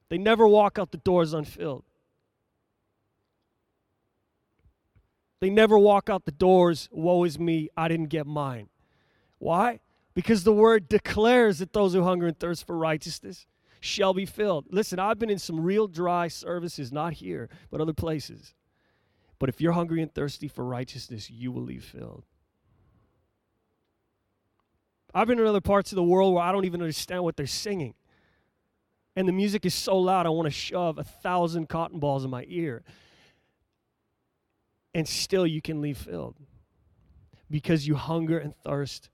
They 0.10 0.18
never 0.18 0.48
walk 0.48 0.80
out 0.80 0.90
the 0.90 0.98
doors 0.98 1.36
unfilled. 1.36 1.84
They 5.40 5.52
never 5.52 5.78
walk 5.78 6.10
out 6.10 6.26
the 6.26 6.32
doors, 6.32 6.90
woe 6.92 7.26
is 7.26 7.38
me, 7.38 7.70
I 7.78 7.88
didn't 7.88 8.08
get 8.10 8.26
mine. 8.26 8.70
Why? 9.38 9.80
Because 10.16 10.44
the 10.44 10.52
word 10.52 10.90
declares 10.90 11.60
that 11.60 11.74
those 11.74 11.94
who 11.94 12.02
hunger 12.02 12.26
and 12.26 12.40
thirst 12.40 12.66
for 12.66 12.76
righteousness 12.76 13.46
shall 13.82 14.16
be 14.16 14.26
filled. 14.26 14.66
Listen, 14.72 14.98
I've 14.98 15.20
been 15.20 15.30
in 15.30 15.38
some 15.38 15.60
real 15.60 15.86
dry 15.88 16.28
services, 16.28 16.92
not 16.92 17.14
here, 17.14 17.50
but 17.70 17.82
other 17.82 17.94
places. 17.94 18.56
But 19.38 19.50
if 19.50 19.62
you're 19.62 19.74
hungry 19.74 20.02
and 20.02 20.12
thirsty 20.12 20.48
for 20.48 20.66
righteousness, 20.66 21.30
you 21.30 21.52
will 21.52 21.62
leave 21.62 21.84
filled. 21.84 22.24
I've 25.14 25.28
been 25.28 25.40
in 25.40 25.46
other 25.46 25.62
parts 25.62 25.92
of 25.92 25.96
the 25.96 26.04
world 26.04 26.34
where 26.34 26.44
I 26.44 26.52
don't 26.52 26.66
even 26.66 26.82
understand 26.82 27.24
what 27.24 27.36
they're 27.36 27.48
singing. 27.48 27.94
And 29.16 29.28
the 29.28 29.34
music 29.34 29.66
is 29.66 29.74
so 29.74 29.98
loud, 29.98 30.26
I 30.26 30.30
want 30.30 30.46
to 30.46 30.52
shove 30.52 30.98
a 30.98 31.04
thousand 31.04 31.68
cotton 31.68 32.00
balls 32.00 32.24
in 32.24 32.32
my 32.32 32.46
ear. 32.48 32.84
And 34.94 35.08
still, 35.08 35.46
you 35.46 35.62
can 35.62 35.82
leave 35.82 35.98
filled 35.98 36.38
because 37.50 37.88
you 37.88 37.96
hunger 37.96 38.40
and 38.40 38.56
thirst 38.64 39.10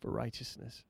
for 0.00 0.10
righteousness. 0.10 0.84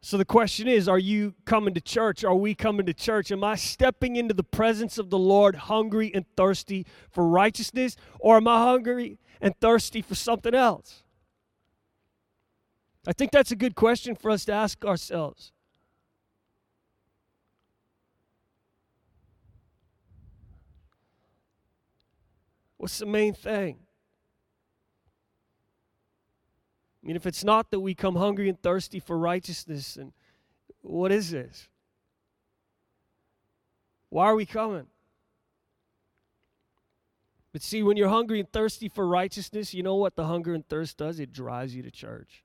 So 0.00 0.18
the 0.18 0.24
question 0.24 0.68
is 0.68 0.88
Are 0.88 0.98
you 0.98 1.34
coming 1.44 1.72
to 1.74 1.80
church? 1.80 2.24
Are 2.24 2.34
we 2.34 2.54
coming 2.54 2.86
to 2.86 2.92
church? 2.92 3.30
Am 3.30 3.44
I 3.44 3.56
stepping 3.56 4.16
into 4.16 4.34
the 4.34 4.44
presence 4.44 4.98
of 4.98 5.08
the 5.08 5.18
Lord 5.18 5.54
hungry 5.54 6.12
and 6.14 6.26
thirsty 6.36 6.84
for 7.10 7.26
righteousness? 7.26 7.96
Or 8.18 8.36
am 8.36 8.48
I 8.48 8.64
hungry 8.64 9.18
and 9.40 9.58
thirsty 9.60 10.02
for 10.02 10.14
something 10.14 10.54
else? 10.54 11.03
I 13.06 13.12
think 13.12 13.32
that's 13.32 13.50
a 13.50 13.56
good 13.56 13.74
question 13.74 14.14
for 14.14 14.30
us 14.30 14.44
to 14.46 14.52
ask 14.52 14.84
ourselves. 14.84 15.52
What's 22.78 22.98
the 22.98 23.06
main 23.06 23.34
thing? 23.34 23.78
I 27.02 27.06
mean, 27.06 27.16
if 27.16 27.26
it's 27.26 27.44
not 27.44 27.70
that 27.70 27.80
we 27.80 27.94
come 27.94 28.16
hungry 28.16 28.48
and 28.48 28.60
thirsty 28.60 29.00
for 29.00 29.18
righteousness, 29.18 29.96
and 29.96 30.12
what 30.80 31.12
is 31.12 31.30
this? 31.30 31.68
Why 34.08 34.26
are 34.26 34.34
we 34.36 34.46
coming? 34.46 34.86
But 37.52 37.62
see, 37.62 37.82
when 37.82 37.96
you're 37.96 38.08
hungry 38.08 38.40
and 38.40 38.50
thirsty 38.50 38.88
for 38.88 39.06
righteousness, 39.06 39.74
you 39.74 39.82
know 39.82 39.96
what 39.96 40.16
the 40.16 40.26
hunger 40.26 40.54
and 40.54 40.66
thirst 40.66 40.96
does? 40.96 41.20
It 41.20 41.32
drives 41.32 41.74
you 41.74 41.82
to 41.82 41.90
church. 41.90 42.43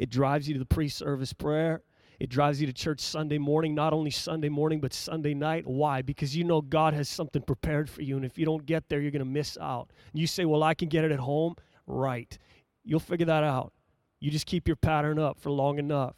It 0.00 0.08
drives 0.08 0.48
you 0.48 0.54
to 0.54 0.58
the 0.58 0.64
pre 0.64 0.88
service 0.88 1.34
prayer. 1.34 1.82
It 2.18 2.30
drives 2.30 2.58
you 2.58 2.66
to 2.66 2.72
church 2.72 3.00
Sunday 3.00 3.36
morning, 3.36 3.74
not 3.74 3.92
only 3.92 4.10
Sunday 4.10 4.48
morning, 4.48 4.80
but 4.80 4.94
Sunday 4.94 5.34
night. 5.34 5.66
Why? 5.66 6.00
Because 6.00 6.34
you 6.34 6.42
know 6.42 6.62
God 6.62 6.94
has 6.94 7.06
something 7.06 7.42
prepared 7.42 7.88
for 7.88 8.00
you. 8.00 8.16
And 8.16 8.24
if 8.24 8.38
you 8.38 8.46
don't 8.46 8.64
get 8.64 8.88
there, 8.88 9.00
you're 9.00 9.10
going 9.10 9.20
to 9.20 9.26
miss 9.26 9.58
out. 9.60 9.90
And 10.10 10.18
you 10.18 10.26
say, 10.26 10.46
Well, 10.46 10.62
I 10.62 10.72
can 10.72 10.88
get 10.88 11.04
it 11.04 11.12
at 11.12 11.18
home. 11.18 11.54
Right. 11.86 12.36
You'll 12.82 12.98
figure 12.98 13.26
that 13.26 13.44
out. 13.44 13.74
You 14.20 14.30
just 14.30 14.46
keep 14.46 14.66
your 14.66 14.76
pattern 14.76 15.18
up 15.18 15.38
for 15.38 15.50
long 15.50 15.78
enough. 15.78 16.16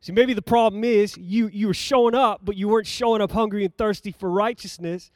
See, 0.00 0.12
maybe 0.12 0.34
the 0.34 0.42
problem 0.42 0.82
is 0.82 1.16
you 1.16 1.46
you 1.46 1.68
were 1.68 1.74
showing 1.74 2.16
up, 2.16 2.40
but 2.42 2.56
you 2.56 2.66
weren't 2.66 2.88
showing 2.88 3.22
up 3.22 3.30
hungry 3.30 3.64
and 3.64 3.76
thirsty 3.76 4.10
for 4.10 4.28
righteousness. 4.28 5.12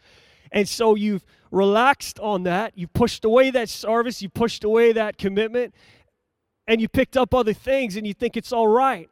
And 0.53 0.69
so 0.69 0.95
you've 0.95 1.25
relaxed 1.51 2.21
on 2.21 2.45
that. 2.45 2.77
You 2.77 2.87
pushed 2.87 3.25
away 3.25 3.51
that 3.51 3.69
service. 3.69 4.23
You 4.23 4.29
pushed 4.29 4.65
away 4.65 4.93
that 4.93 5.19
commitment. 5.19 5.75
And 6.69 6.81
you 6.81 6.89
picked 6.89 7.17
up 7.17 7.35
other 7.35 7.55
things 7.55 7.97
and 7.97 8.07
you 8.07 8.15
think 8.15 8.37
it's 8.37 8.53
all 8.53 8.69
right. 8.69 9.09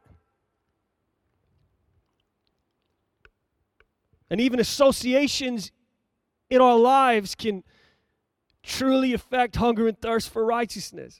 And 4.29 4.39
even 4.39 4.61
associations 4.61 5.71
in 6.49 6.61
our 6.61 6.77
lives 6.77 7.35
can 7.35 7.63
truly 8.63 9.13
affect 9.13 9.57
hunger 9.57 9.87
and 9.87 9.99
thirst 9.99 10.29
for 10.29 10.45
righteousness. 10.45 11.19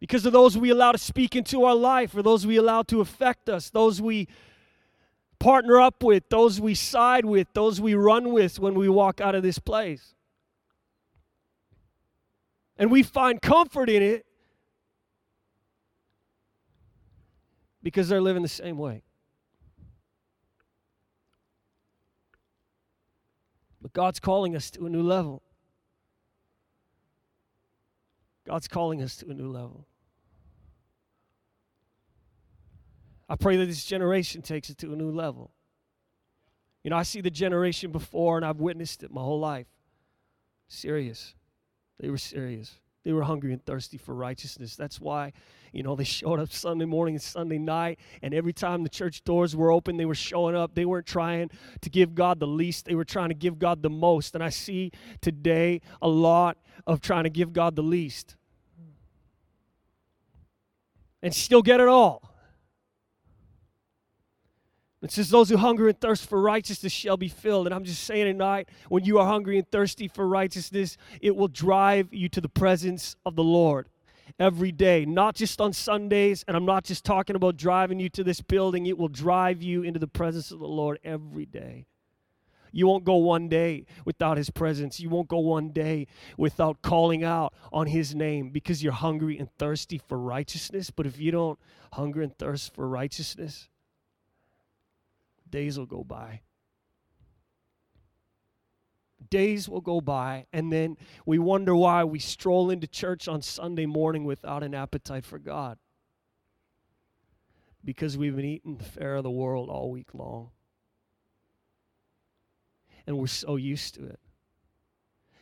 Because 0.00 0.26
of 0.26 0.34
those 0.34 0.58
we 0.58 0.68
allow 0.68 0.92
to 0.92 0.98
speak 0.98 1.34
into 1.34 1.64
our 1.64 1.74
life, 1.74 2.14
or 2.14 2.22
those 2.22 2.46
we 2.46 2.56
allow 2.56 2.82
to 2.82 3.00
affect 3.00 3.48
us, 3.48 3.70
those 3.70 4.02
we 4.02 4.28
partner 5.44 5.78
up 5.78 6.02
with, 6.02 6.26
those 6.30 6.58
we 6.58 6.74
side 6.74 7.26
with, 7.26 7.46
those 7.52 7.78
we 7.78 7.92
run 7.92 8.32
with 8.32 8.58
when 8.58 8.74
we 8.74 8.88
walk 8.88 9.20
out 9.20 9.34
of 9.34 9.42
this 9.42 9.58
place. 9.58 10.14
And 12.78 12.90
we 12.90 13.02
find 13.02 13.42
comfort 13.42 13.90
in 13.90 14.02
it 14.02 14.24
because 17.82 18.08
they're 18.08 18.22
living 18.22 18.40
the 18.40 18.48
same 18.48 18.78
way. 18.78 19.02
But 23.82 23.92
God's 23.92 24.20
calling 24.20 24.56
us 24.56 24.70
to 24.70 24.86
a 24.86 24.88
new 24.88 25.02
level. 25.02 25.42
God's 28.46 28.66
calling 28.66 29.02
us 29.02 29.14
to 29.16 29.28
a 29.28 29.34
new 29.34 29.50
level. 29.50 29.86
I 33.28 33.36
pray 33.36 33.56
that 33.56 33.66
this 33.66 33.84
generation 33.84 34.42
takes 34.42 34.70
it 34.70 34.78
to 34.78 34.92
a 34.92 34.96
new 34.96 35.10
level. 35.10 35.50
You 36.82 36.90
know, 36.90 36.96
I 36.96 37.02
see 37.02 37.22
the 37.22 37.30
generation 37.30 37.90
before 37.90 38.36
and 38.36 38.44
I've 38.44 38.60
witnessed 38.60 39.02
it 39.02 39.10
my 39.10 39.22
whole 39.22 39.40
life. 39.40 39.66
Serious. 40.68 41.34
They 41.98 42.10
were 42.10 42.18
serious. 42.18 42.78
They 43.04 43.12
were 43.12 43.22
hungry 43.22 43.52
and 43.52 43.64
thirsty 43.64 43.98
for 43.98 44.14
righteousness. 44.14 44.76
That's 44.76 45.00
why, 45.00 45.32
you 45.72 45.82
know, 45.82 45.94
they 45.94 46.04
showed 46.18 46.40
up 46.40 46.52
Sunday 46.52 46.84
morning 46.84 47.14
and 47.14 47.22
Sunday 47.22 47.58
night. 47.58 47.98
And 48.22 48.34
every 48.34 48.52
time 48.52 48.82
the 48.82 48.88
church 48.88 49.24
doors 49.24 49.56
were 49.56 49.70
open, 49.70 49.96
they 49.96 50.04
were 50.04 50.14
showing 50.14 50.54
up. 50.54 50.74
They 50.74 50.84
weren't 50.84 51.06
trying 51.06 51.50
to 51.80 51.90
give 51.90 52.14
God 52.14 52.40
the 52.40 52.46
least, 52.46 52.84
they 52.84 52.94
were 52.94 53.04
trying 53.04 53.28
to 53.28 53.34
give 53.34 53.58
God 53.58 53.82
the 53.82 53.90
most. 53.90 54.34
And 54.34 54.44
I 54.44 54.50
see 54.50 54.92
today 55.20 55.80
a 56.02 56.08
lot 56.08 56.58
of 56.86 57.00
trying 57.00 57.24
to 57.24 57.30
give 57.30 57.52
God 57.52 57.76
the 57.76 57.82
least 57.82 58.36
and 61.22 61.34
still 61.34 61.62
get 61.62 61.80
it 61.80 61.88
all. 61.88 62.33
It 65.04 65.12
says, 65.12 65.28
Those 65.28 65.50
who 65.50 65.58
hunger 65.58 65.86
and 65.86 66.00
thirst 66.00 66.28
for 66.28 66.40
righteousness 66.40 66.92
shall 66.92 67.18
be 67.18 67.28
filled. 67.28 67.66
And 67.66 67.74
I'm 67.74 67.84
just 67.84 68.04
saying 68.04 68.24
tonight, 68.24 68.70
when 68.88 69.04
you 69.04 69.18
are 69.18 69.26
hungry 69.26 69.58
and 69.58 69.70
thirsty 69.70 70.08
for 70.08 70.26
righteousness, 70.26 70.96
it 71.20 71.36
will 71.36 71.48
drive 71.48 72.12
you 72.12 72.28
to 72.30 72.40
the 72.40 72.48
presence 72.48 73.14
of 73.26 73.36
the 73.36 73.44
Lord 73.44 73.88
every 74.38 74.72
day, 74.72 75.04
not 75.04 75.34
just 75.34 75.60
on 75.60 75.74
Sundays. 75.74 76.42
And 76.48 76.56
I'm 76.56 76.64
not 76.64 76.84
just 76.84 77.04
talking 77.04 77.36
about 77.36 77.56
driving 77.58 78.00
you 78.00 78.08
to 78.10 78.24
this 78.24 78.40
building, 78.40 78.86
it 78.86 78.96
will 78.96 79.08
drive 79.08 79.62
you 79.62 79.82
into 79.82 80.00
the 80.00 80.08
presence 80.08 80.50
of 80.50 80.58
the 80.58 80.66
Lord 80.66 80.98
every 81.04 81.44
day. 81.44 81.84
You 82.72 82.88
won't 82.88 83.04
go 83.04 83.16
one 83.16 83.48
day 83.48 83.86
without 84.04 84.36
His 84.36 84.50
presence. 84.50 84.98
You 84.98 85.08
won't 85.08 85.28
go 85.28 85.38
one 85.38 85.68
day 85.68 86.08
without 86.36 86.82
calling 86.82 87.22
out 87.22 87.52
on 87.72 87.86
His 87.86 88.14
name 88.14 88.50
because 88.50 88.82
you're 88.82 88.92
hungry 88.92 89.38
and 89.38 89.48
thirsty 89.58 90.00
for 90.08 90.18
righteousness. 90.18 90.90
But 90.90 91.06
if 91.06 91.20
you 91.20 91.30
don't 91.30 91.58
hunger 91.92 92.20
and 92.20 92.36
thirst 92.36 92.74
for 92.74 92.88
righteousness, 92.88 93.68
days 95.54 95.78
will 95.78 95.86
go 95.86 96.02
by. 96.02 96.40
Days 99.30 99.68
will 99.68 99.80
go 99.80 100.00
by, 100.00 100.46
and 100.52 100.72
then 100.72 100.96
we 101.24 101.38
wonder 101.38 101.76
why 101.76 102.02
we 102.02 102.18
stroll 102.18 102.70
into 102.70 102.88
church 102.88 103.28
on 103.28 103.40
Sunday 103.40 103.86
morning 103.86 104.24
without 104.24 104.64
an 104.64 104.74
appetite 104.74 105.24
for 105.24 105.38
God. 105.38 105.78
Because 107.84 108.18
we've 108.18 108.34
been 108.34 108.44
eating 108.44 108.78
the 108.78 108.84
fare 108.84 109.14
of 109.14 109.22
the 109.22 109.30
world 109.30 109.70
all 109.70 109.92
week 109.92 110.12
long. 110.12 110.50
And 113.06 113.16
we're 113.16 113.28
so 113.28 113.54
used 113.54 113.94
to 113.94 114.06
it. 114.06 114.18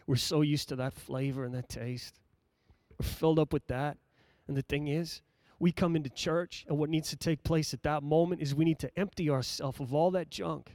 We're 0.07 0.17
so 0.17 0.43
used 0.43 0.69
to 0.69 0.77
that 0.77 0.93
flavor 0.93 1.45
and 1.45 1.55
that 1.55 1.71
taste. 1.71 2.21
We're 2.99 3.07
filled 3.07 3.39
up 3.39 3.51
with 3.55 3.67
that. 3.69 3.97
And 4.47 4.59
the 4.59 4.63
thing 4.63 4.89
is, 4.89 5.23
we 5.63 5.71
come 5.71 5.95
into 5.95 6.11
church, 6.11 6.67
and 6.69 6.77
what 6.77 6.91
needs 6.91 7.11
to 7.11 7.17
take 7.17 7.45
place 7.45 7.73
at 7.73 7.85
that 7.85 8.03
moment 8.03 8.43
is 8.43 8.53
we 8.53 8.65
need 8.65 8.81
to 8.81 8.91
empty 8.99 9.31
ourselves 9.31 9.79
of 9.79 9.95
all 9.95 10.11
that 10.11 10.29
junk. 10.29 10.75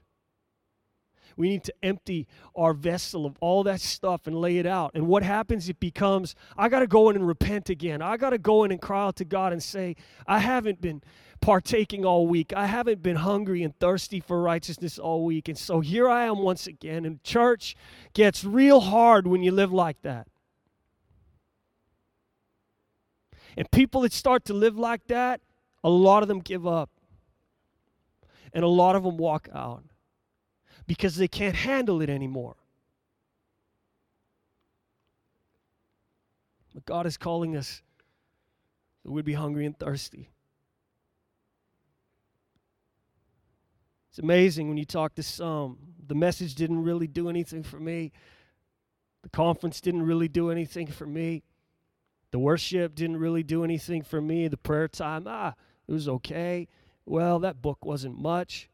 We 1.36 1.50
need 1.50 1.65
to 1.65 1.74
empty 1.84 2.25
our 2.56 2.72
vessel 2.72 3.25
of 3.25 3.36
all 3.41 3.65
that 3.65 3.82
stuff 3.82 4.27
and 4.27 4.38
lay 4.38 4.60
it 4.60 4.65
out. 4.65 4.91
And 4.94 5.06
what 5.06 5.24
happens? 5.24 5.67
It 5.67 5.82
becomes, 5.82 6.36
I 6.58 6.70
got 6.70 6.79
to 6.79 6.88
go 6.88 7.10
in 7.10 7.17
and 7.17 7.27
repent 7.27 7.70
again. 7.70 8.01
I 8.01 8.15
got 8.15 8.29
to 8.29 8.38
go 8.38 8.63
in 8.63 8.72
and 8.72 8.82
cry 8.82 9.03
out 9.03 9.17
to 9.17 9.25
God 9.25 9.51
and 9.51 9.62
say, 9.62 9.98
I 10.25 10.39
haven't 10.39 10.79
been 10.79 11.04
partaking 11.41 12.06
all 12.06 12.26
week. 12.26 12.54
I 12.56 12.67
haven't 12.67 13.04
been 13.04 13.17
hungry 13.17 13.63
and 13.63 13.78
thirsty 13.78 14.21
for 14.21 14.41
righteousness 14.41 14.97
all 14.97 15.26
week. 15.26 15.50
And 15.50 15.58
so 15.58 15.82
here 15.82 16.08
I 16.08 16.28
am 16.28 16.38
once 16.38 16.65
again. 16.65 17.04
And 17.04 17.21
church 17.26 17.76
gets 18.13 18.45
real 18.45 18.80
hard 18.80 19.28
when 19.28 19.43
you 19.43 19.52
live 19.52 19.73
like 19.73 20.02
that. 20.04 20.30
And 23.58 23.70
people 23.72 24.02
that 24.02 24.13
start 24.13 24.46
to 24.46 24.54
live 24.54 24.78
like 24.78 25.08
that, 25.08 25.41
a 25.84 25.89
lot 25.89 26.22
of 26.22 26.30
them 26.30 26.39
give 26.39 26.67
up. 26.67 26.91
And 28.54 28.63
a 28.63 28.67
lot 28.67 28.96
of 28.96 29.04
them 29.04 29.17
walk 29.17 29.50
out 29.54 29.84
because 30.86 31.17
they 31.17 31.28
can't 31.28 31.56
handle 31.56 32.02
it 32.02 32.10
anymore. 32.10 32.56
But 36.74 36.86
God 36.86 37.06
is 37.08 37.17
calling 37.17 37.58
us 37.58 37.82
that 39.04 39.12
we'd 39.12 39.26
be 39.26 39.34
hungry 39.34 39.65
and 39.65 39.78
thirsty. 39.78 40.30
It's 44.12 44.20
amazing 44.20 44.67
when 44.67 44.78
you 44.78 44.86
talk 44.86 45.15
to 45.15 45.24
some. 45.24 45.78
The 46.08 46.15
message 46.15 46.56
didn't 46.56 46.84
really 46.84 47.08
do 47.08 47.30
anything 47.30 47.63
for 47.63 47.80
me. 47.80 48.12
The 49.24 49.30
conference 49.30 49.82
didn't 49.82 50.04
really 50.04 50.28
do 50.28 50.52
anything 50.52 50.88
for 50.88 51.06
me. 51.06 51.43
The 52.32 52.40
worship 52.40 52.96
didn't 52.96 53.18
really 53.18 53.44
do 53.44 53.63
anything 53.63 54.04
for 54.04 54.22
me. 54.22 54.48
The 54.48 54.58
prayer 54.58 54.88
time, 54.88 55.26
ah, 55.28 55.54
it 55.88 55.92
was 55.92 56.08
okay. 56.08 56.68
Well, 57.06 57.40
that 57.40 57.62
book 57.62 57.86
wasn't 57.86 58.20
much. 58.20 58.70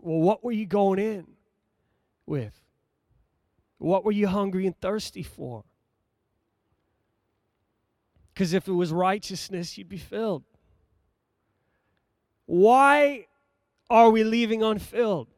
Well, 0.00 0.20
what 0.20 0.44
were 0.44 0.52
you 0.52 0.66
going 0.66 1.00
in 1.00 1.26
with? 2.26 2.54
What 3.78 4.04
were 4.04 4.12
you 4.12 4.28
hungry 4.28 4.66
and 4.66 4.80
thirsty 4.80 5.22
for? 5.22 5.64
Because 8.32 8.52
if 8.52 8.68
it 8.68 8.72
was 8.72 8.92
righteousness, 8.92 9.76
you'd 9.76 9.88
be 9.88 9.98
filled. 9.98 10.44
Why 12.46 13.26
are 13.90 14.10
we 14.10 14.22
leaving 14.22 14.62
unfilled? 14.62 15.28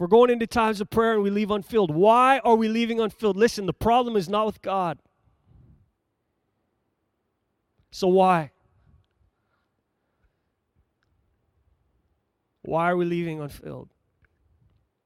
We're 0.00 0.06
going 0.06 0.30
into 0.30 0.46
times 0.46 0.80
of 0.80 0.90
prayer 0.90 1.14
and 1.14 1.22
we 1.22 1.30
leave 1.30 1.50
unfilled, 1.50 1.94
why 1.94 2.40
are 2.40 2.54
we 2.54 2.68
leaving 2.68 3.00
unfilled? 3.00 3.36
Listen, 3.36 3.66
the 3.66 3.72
problem 3.72 4.16
is 4.16 4.28
not 4.28 4.46
with 4.46 4.62
God. 4.62 4.98
So 7.90 8.06
why? 8.08 8.52
Why 12.62 12.90
are 12.90 12.96
we 12.96 13.06
leaving 13.06 13.40
unfilled? 13.40 13.88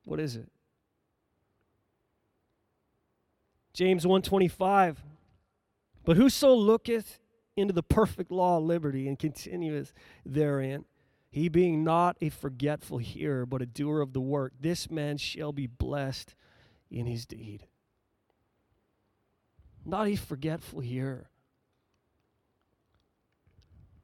What 0.05 0.19
is 0.21 0.37
it? 0.37 0.49
James 3.73 4.07
125 4.07 5.03
But 6.05 6.17
whoso 6.17 6.53
looketh 6.55 7.21
into 7.57 7.73
the 7.73 7.83
perfect 7.83 8.31
law 8.31 8.59
of 8.59 8.65
liberty 8.65 9.07
and 9.09 9.19
continueth 9.19 9.93
therein 10.27 10.85
he 11.33 11.49
being 11.49 11.83
not 11.83 12.19
a 12.21 12.29
forgetful 12.29 12.99
hearer, 12.99 13.47
but 13.47 13.63
a 13.63 13.67
doer 13.67 14.03
of 14.03 14.13
the 14.13 14.21
work, 14.21 14.53
this 14.61 14.91
man 14.91 15.17
shall 15.17 15.51
be 15.51 15.67
blessed 15.67 16.35
in 16.91 17.07
his 17.07 17.25
deed. 17.25 17.67
Not 19.83 20.09
a 20.09 20.17
forgetful 20.17 20.81
hearer. 20.81 21.31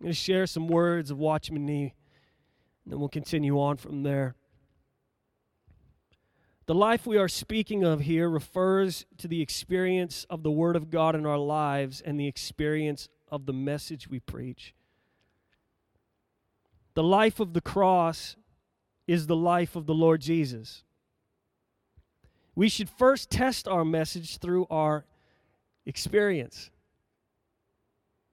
I'm 0.01 0.05
going 0.05 0.12
to 0.12 0.19
share 0.19 0.47
some 0.47 0.69
words 0.69 1.11
of 1.11 1.19
Watchman 1.19 1.67
Nee, 1.67 1.93
and 2.85 2.93
then 2.93 2.99
we'll 2.99 3.11
continue 3.11 3.61
on 3.61 3.77
from 3.77 4.05
there. 4.05 4.35
The 6.64 6.75
life 6.75 7.07
we 7.07 7.19
are 7.19 7.29
speaking 7.29 7.85
of 7.85 8.01
here 8.01 8.31
refers 8.31 9.05
to 9.19 9.29
the 9.29 9.43
experience 9.43 10.25
of 10.31 10.43
the 10.43 10.51
Word 10.51 10.77
of 10.77 10.88
God 10.88 11.14
in 11.14 11.27
our 11.27 11.38
lives 11.38 12.01
and 12.01 12.19
the 12.19 12.27
experience 12.27 13.11
of 13.31 13.45
the 13.45 13.53
message 13.53 14.09
we 14.09 14.19
preach. 14.19 14.75
The 16.99 17.05
life 17.05 17.39
of 17.39 17.53
the 17.53 17.61
cross 17.61 18.35
is 19.07 19.29
the 19.29 19.37
life 19.37 19.77
of 19.77 19.87
the 19.87 19.95
Lord 19.95 20.21
Jesus. 20.21 20.83
We 22.57 22.69
should 22.69 22.91
first 22.91 23.31
test 23.31 23.69
our 23.69 23.85
message 23.85 24.39
through 24.39 24.67
our 24.69 25.05
experience. 25.87 26.71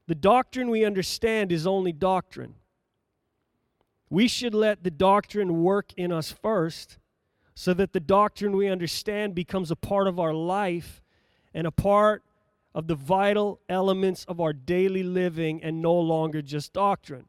The 0.07 0.15
doctrine 0.15 0.71
we 0.71 0.83
understand 0.83 1.51
is 1.51 1.67
only 1.67 1.91
doctrine. 1.91 2.55
We 4.09 4.27
should 4.27 4.55
let 4.55 4.83
the 4.83 4.89
doctrine 4.89 5.61
work 5.61 5.93
in 5.95 6.11
us 6.11 6.31
first 6.31 6.97
so 7.53 7.71
that 7.75 7.93
the 7.93 7.99
doctrine 7.99 8.57
we 8.57 8.67
understand 8.67 9.35
becomes 9.35 9.69
a 9.69 9.75
part 9.75 10.07
of 10.07 10.19
our 10.19 10.33
life 10.33 11.03
and 11.53 11.67
a 11.67 11.71
part 11.71 12.23
of 12.73 12.87
the 12.87 12.95
vital 12.95 13.59
elements 13.69 14.25
of 14.25 14.41
our 14.41 14.53
daily 14.53 15.03
living 15.03 15.61
and 15.61 15.83
no 15.83 15.93
longer 15.93 16.41
just 16.41 16.73
doctrine 16.73 17.27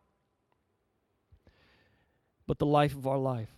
but 2.46 2.59
the 2.59 2.66
life 2.66 2.94
of 2.94 3.06
our 3.06 3.18
life. 3.18 3.50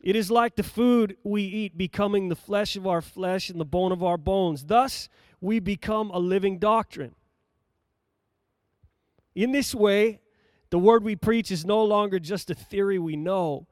It 0.00 0.16
is 0.16 0.30
like 0.30 0.56
the 0.56 0.64
food 0.64 1.16
we 1.22 1.42
eat 1.42 1.78
becoming 1.78 2.28
the 2.28 2.36
flesh 2.36 2.74
of 2.76 2.86
our 2.86 3.00
flesh 3.00 3.48
and 3.50 3.60
the 3.60 3.64
bone 3.64 3.92
of 3.92 4.02
our 4.02 4.18
bones. 4.18 4.64
Thus, 4.64 5.08
we 5.40 5.60
become 5.60 6.10
a 6.10 6.18
living 6.18 6.58
doctrine. 6.58 7.14
In 9.34 9.52
this 9.52 9.74
way, 9.74 10.20
the 10.70 10.78
word 10.78 11.04
we 11.04 11.16
preach 11.16 11.50
is 11.50 11.64
no 11.64 11.84
longer 11.84 12.18
just 12.18 12.50
a 12.50 12.54
theory 12.54 12.98
we 12.98 13.14
know, 13.14 13.68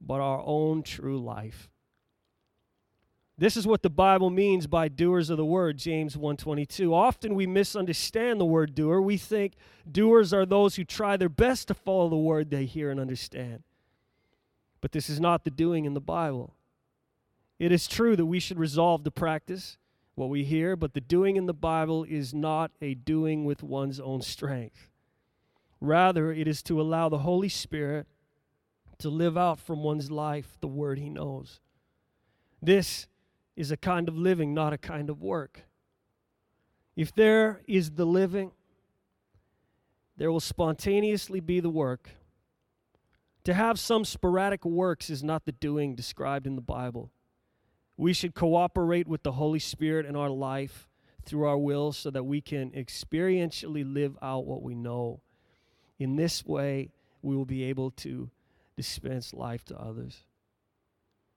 but 0.00 0.20
our 0.20 0.42
own 0.44 0.82
true 0.82 1.18
life. 1.18 1.70
This 3.36 3.56
is 3.56 3.66
what 3.66 3.82
the 3.82 3.90
Bible 3.90 4.30
means 4.30 4.68
by 4.68 4.86
doers 4.86 5.28
of 5.28 5.36
the 5.36 5.44
word, 5.44 5.76
James 5.76 6.16
1:22. 6.16 6.94
Often 6.94 7.34
we 7.34 7.46
misunderstand 7.46 8.40
the 8.40 8.44
word 8.44 8.74
doer. 8.76 9.00
We 9.00 9.16
think 9.16 9.54
doers 9.90 10.32
are 10.32 10.46
those 10.46 10.76
who 10.76 10.84
try 10.84 11.16
their 11.16 11.28
best 11.28 11.66
to 11.68 11.74
follow 11.74 12.08
the 12.08 12.16
word 12.16 12.50
they 12.50 12.64
hear 12.64 12.90
and 12.90 13.00
understand. 13.00 13.64
But 14.80 14.92
this 14.92 15.10
is 15.10 15.18
not 15.18 15.42
the 15.42 15.50
doing 15.50 15.84
in 15.84 15.94
the 15.94 16.00
Bible. 16.00 16.54
It 17.58 17.72
is 17.72 17.88
true 17.88 18.14
that 18.14 18.26
we 18.26 18.38
should 18.38 18.58
resolve 18.58 19.02
to 19.02 19.10
practice 19.10 19.78
what 20.14 20.28
we 20.28 20.44
hear, 20.44 20.76
but 20.76 20.94
the 20.94 21.00
doing 21.00 21.34
in 21.34 21.46
the 21.46 21.54
Bible 21.54 22.04
is 22.04 22.32
not 22.32 22.70
a 22.80 22.94
doing 22.94 23.44
with 23.44 23.64
one's 23.64 23.98
own 23.98 24.22
strength. 24.22 24.90
Rather, 25.80 26.32
it 26.32 26.46
is 26.46 26.62
to 26.62 26.80
allow 26.80 27.08
the 27.08 27.18
Holy 27.18 27.48
Spirit 27.48 28.06
to 28.98 29.08
live 29.08 29.36
out 29.36 29.58
from 29.58 29.82
one's 29.82 30.10
life 30.10 30.56
the 30.60 30.68
word 30.68 30.98
he 30.98 31.10
knows. 31.10 31.60
This 32.62 33.08
is 33.56 33.70
a 33.70 33.76
kind 33.76 34.08
of 34.08 34.16
living, 34.16 34.52
not 34.52 34.72
a 34.72 34.78
kind 34.78 35.10
of 35.10 35.22
work. 35.22 35.62
If 36.96 37.14
there 37.14 37.62
is 37.66 37.92
the 37.92 38.04
living, 38.04 38.52
there 40.16 40.30
will 40.30 40.40
spontaneously 40.40 41.40
be 41.40 41.60
the 41.60 41.70
work. 41.70 42.10
To 43.44 43.54
have 43.54 43.78
some 43.78 44.04
sporadic 44.04 44.64
works 44.64 45.10
is 45.10 45.22
not 45.22 45.44
the 45.44 45.52
doing 45.52 45.94
described 45.94 46.46
in 46.46 46.56
the 46.56 46.62
Bible. 46.62 47.10
We 47.96 48.12
should 48.12 48.34
cooperate 48.34 49.06
with 49.06 49.22
the 49.22 49.32
Holy 49.32 49.58
Spirit 49.58 50.06
in 50.06 50.16
our 50.16 50.30
life 50.30 50.88
through 51.24 51.46
our 51.46 51.58
will 51.58 51.92
so 51.92 52.10
that 52.10 52.24
we 52.24 52.40
can 52.40 52.70
experientially 52.70 53.84
live 53.84 54.16
out 54.22 54.46
what 54.46 54.62
we 54.62 54.74
know. 54.74 55.20
In 55.98 56.16
this 56.16 56.44
way, 56.44 56.90
we 57.22 57.36
will 57.36 57.44
be 57.44 57.64
able 57.64 57.90
to 57.92 58.30
dispense 58.76 59.32
life 59.32 59.64
to 59.66 59.78
others. 59.78 60.22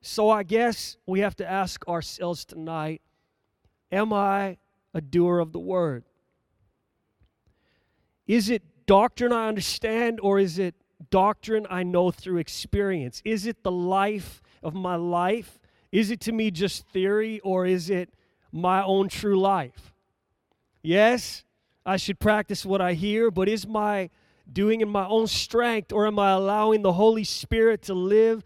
So 0.02 0.30
I 0.30 0.44
guess 0.44 0.98
we 1.06 1.22
have 1.22 1.36
to 1.38 1.50
ask 1.50 1.88
ourselves 1.88 2.46
tonight 2.46 3.02
Am 3.92 4.12
I 4.12 4.58
a 4.94 5.02
doer 5.02 5.40
of 5.40 5.54
the 5.54 5.60
word? 5.60 6.04
Is 8.28 8.50
it 8.50 8.62
doctrine 8.86 9.32
I 9.32 9.48
understand 9.48 10.20
or 10.22 10.40
is 10.40 10.60
it 10.60 10.76
doctrine 11.10 11.66
I 11.70 11.84
know 11.84 12.12
through 12.12 12.38
experience? 12.38 13.22
Is 13.24 13.46
it 13.46 13.64
the 13.64 13.72
life 13.72 14.42
of 14.62 14.74
my 14.74 14.96
life? 14.96 15.60
Is 15.92 16.12
it 16.12 16.20
to 16.22 16.32
me 16.32 16.52
just 16.52 16.86
theory 16.88 17.40
or 17.42 17.66
is 17.66 17.90
it 17.90 18.10
my 18.52 18.84
own 18.84 19.08
true 19.08 19.40
life? 19.40 19.94
Yes, 20.82 21.44
I 21.86 21.98
should 21.98 22.20
practice 22.20 22.66
what 22.66 22.82
I 22.82 22.94
hear, 22.94 23.32
but 23.32 23.48
is 23.48 23.66
my 23.66 24.10
doing 24.52 24.82
in 24.82 24.90
my 24.90 25.08
own 25.08 25.28
strength 25.28 25.92
or 25.92 26.08
am 26.08 26.20
I 26.20 26.32
allowing 26.32 26.82
the 26.82 26.94
Holy 26.94 27.24
Spirit 27.24 27.84
to 27.84 27.94
live 27.94 28.44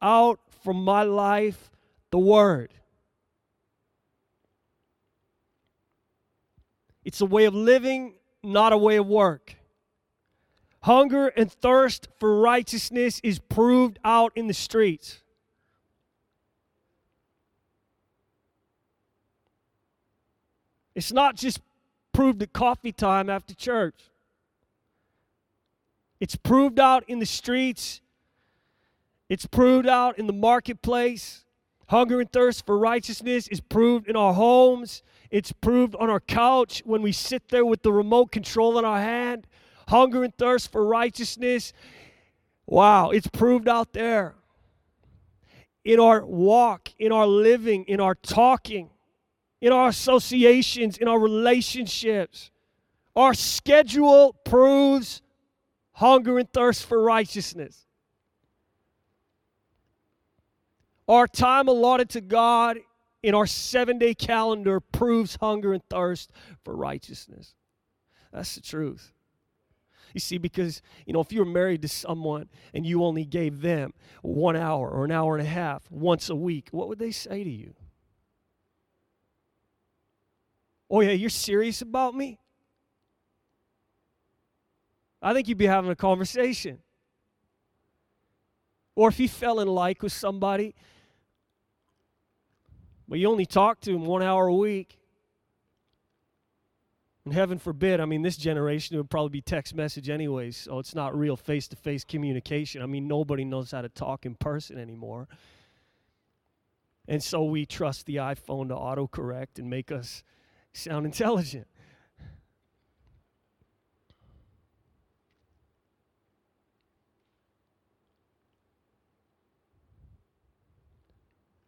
out 0.00 0.38
from 0.64 0.82
my 0.82 1.02
life 1.02 1.70
the 2.10 2.18
Word. 2.18 2.72
It's 7.04 7.20
a 7.20 7.26
way 7.26 7.44
of 7.44 7.54
living, 7.54 8.14
not 8.42 8.72
a 8.72 8.78
way 8.78 8.96
of 8.96 9.06
work. 9.06 9.56
Hunger 10.82 11.28
and 11.28 11.52
thirst 11.52 12.08
for 12.18 12.40
righteousness 12.40 13.20
is 13.22 13.38
proved 13.38 13.98
out 14.04 14.32
in 14.34 14.46
the 14.46 14.54
streets. 14.54 15.20
It's 20.94 21.12
not 21.12 21.36
just 21.36 21.60
proved 22.12 22.42
at 22.42 22.52
coffee 22.52 22.92
time 22.92 23.28
after 23.28 23.54
church. 23.54 24.00
It's 26.20 26.36
proved 26.36 26.78
out 26.80 27.04
in 27.08 27.18
the 27.18 27.26
streets 27.26 28.00
it's 29.28 29.46
proved 29.46 29.86
out 29.86 30.18
in 30.18 30.26
the 30.26 30.32
marketplace. 30.32 31.44
Hunger 31.88 32.20
and 32.20 32.30
thirst 32.32 32.64
for 32.66 32.78
righteousness 32.78 33.48
is 33.48 33.60
proved 33.60 34.08
in 34.08 34.16
our 34.16 34.34
homes. 34.34 35.02
It's 35.30 35.52
proved 35.52 35.94
on 35.96 36.10
our 36.10 36.20
couch 36.20 36.82
when 36.84 37.02
we 37.02 37.12
sit 37.12 37.48
there 37.48 37.66
with 37.66 37.82
the 37.82 37.92
remote 37.92 38.32
control 38.32 38.78
in 38.78 38.84
our 38.84 39.00
hand. 39.00 39.46
Hunger 39.88 40.24
and 40.24 40.36
thirst 40.36 40.72
for 40.72 40.84
righteousness. 40.86 41.72
Wow, 42.66 43.10
it's 43.10 43.26
proved 43.26 43.68
out 43.68 43.92
there. 43.92 44.34
In 45.84 46.00
our 46.00 46.24
walk, 46.24 46.90
in 46.98 47.12
our 47.12 47.26
living, 47.26 47.84
in 47.84 48.00
our 48.00 48.14
talking, 48.14 48.88
in 49.60 49.72
our 49.72 49.88
associations, 49.88 50.96
in 50.96 51.08
our 51.08 51.18
relationships. 51.18 52.50
Our 53.16 53.34
schedule 53.34 54.34
proves 54.44 55.22
hunger 55.92 56.38
and 56.38 56.50
thirst 56.52 56.86
for 56.86 57.02
righteousness. 57.02 57.86
Our 61.08 61.26
time 61.26 61.68
allotted 61.68 62.08
to 62.10 62.20
God 62.20 62.78
in 63.22 63.34
our 63.34 63.46
seven 63.46 63.98
day 63.98 64.14
calendar 64.14 64.80
proves 64.80 65.36
hunger 65.36 65.72
and 65.72 65.82
thirst 65.88 66.30
for 66.64 66.74
righteousness. 66.76 67.54
That's 68.32 68.54
the 68.54 68.60
truth. 68.60 69.12
You 70.12 70.20
see, 70.20 70.38
because, 70.38 70.80
you 71.06 71.12
know, 71.12 71.20
if 71.20 71.32
you 71.32 71.40
were 71.40 71.50
married 71.50 71.82
to 71.82 71.88
someone 71.88 72.48
and 72.72 72.86
you 72.86 73.02
only 73.02 73.24
gave 73.24 73.60
them 73.60 73.92
one 74.22 74.56
hour 74.56 74.88
or 74.88 75.04
an 75.04 75.10
hour 75.10 75.36
and 75.36 75.44
a 75.44 75.50
half 75.50 75.90
once 75.90 76.30
a 76.30 76.36
week, 76.36 76.68
what 76.70 76.88
would 76.88 77.00
they 77.00 77.10
say 77.10 77.42
to 77.42 77.50
you? 77.50 77.74
Oh, 80.88 81.00
yeah, 81.00 81.10
you're 81.10 81.30
serious 81.30 81.82
about 81.82 82.14
me? 82.14 82.38
I 85.20 85.32
think 85.32 85.48
you'd 85.48 85.58
be 85.58 85.66
having 85.66 85.90
a 85.90 85.96
conversation. 85.96 86.78
Or 88.94 89.08
if 89.08 89.18
you 89.18 89.28
fell 89.28 89.58
in 89.58 89.66
like 89.66 90.02
with 90.02 90.12
somebody 90.12 90.74
but 93.08 93.18
you 93.18 93.28
only 93.28 93.46
talk 93.46 93.80
to 93.80 93.92
them 93.92 94.04
one 94.04 94.22
hour 94.22 94.46
a 94.46 94.54
week. 94.54 94.98
And 97.24 97.32
heaven 97.32 97.58
forbid, 97.58 98.00
I 98.00 98.04
mean, 98.04 98.22
this 98.22 98.36
generation 98.36 98.96
would 98.98 99.08
probably 99.08 99.30
be 99.30 99.40
text 99.40 99.74
message 99.74 100.10
anyways, 100.10 100.56
so 100.56 100.78
it's 100.78 100.94
not 100.94 101.16
real 101.18 101.36
face 101.36 101.66
to 101.68 101.76
face 101.76 102.04
communication. 102.04 102.82
I 102.82 102.86
mean, 102.86 103.08
nobody 103.08 103.44
knows 103.44 103.70
how 103.70 103.80
to 103.80 103.88
talk 103.88 104.26
in 104.26 104.34
person 104.34 104.78
anymore. 104.78 105.26
And 107.08 107.22
so 107.22 107.44
we 107.44 107.64
trust 107.66 108.06
the 108.06 108.16
iPhone 108.16 108.68
to 108.68 108.74
autocorrect 108.74 109.58
and 109.58 109.70
make 109.70 109.90
us 109.90 110.22
sound 110.72 111.06
intelligent. 111.10 111.66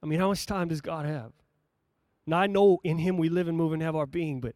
I 0.06 0.08
mean, 0.08 0.20
how 0.20 0.28
much 0.28 0.46
time 0.46 0.68
does 0.68 0.80
God 0.80 1.04
have? 1.04 1.32
Now, 2.28 2.38
I 2.38 2.46
know 2.46 2.78
in 2.84 2.98
Him 2.98 3.16
we 3.16 3.28
live 3.28 3.48
and 3.48 3.56
move 3.56 3.72
and 3.72 3.82
have 3.82 3.96
our 3.96 4.06
being, 4.06 4.40
but 4.40 4.54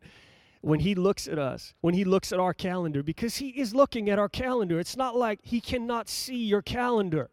when 0.61 0.79
He 0.79 0.95
looks 0.95 1.27
at 1.27 1.41
us, 1.41 1.75
when 1.81 1.93
He 1.93 2.05
looks 2.05 2.33
at 2.33 2.39
our 2.39 2.55
calendar, 2.55 3.03
because 3.03 3.39
He 3.39 3.49
is 3.49 3.75
looking 3.75 4.09
at 4.09 4.17
our 4.17 4.29
calendar, 4.29 4.79
it's 4.79 4.97
not 4.97 5.17
like 5.17 5.41
He 5.43 5.61
cannot 5.61 6.09
see 6.09 6.37
your 6.37 6.63
calendar. 6.63 7.31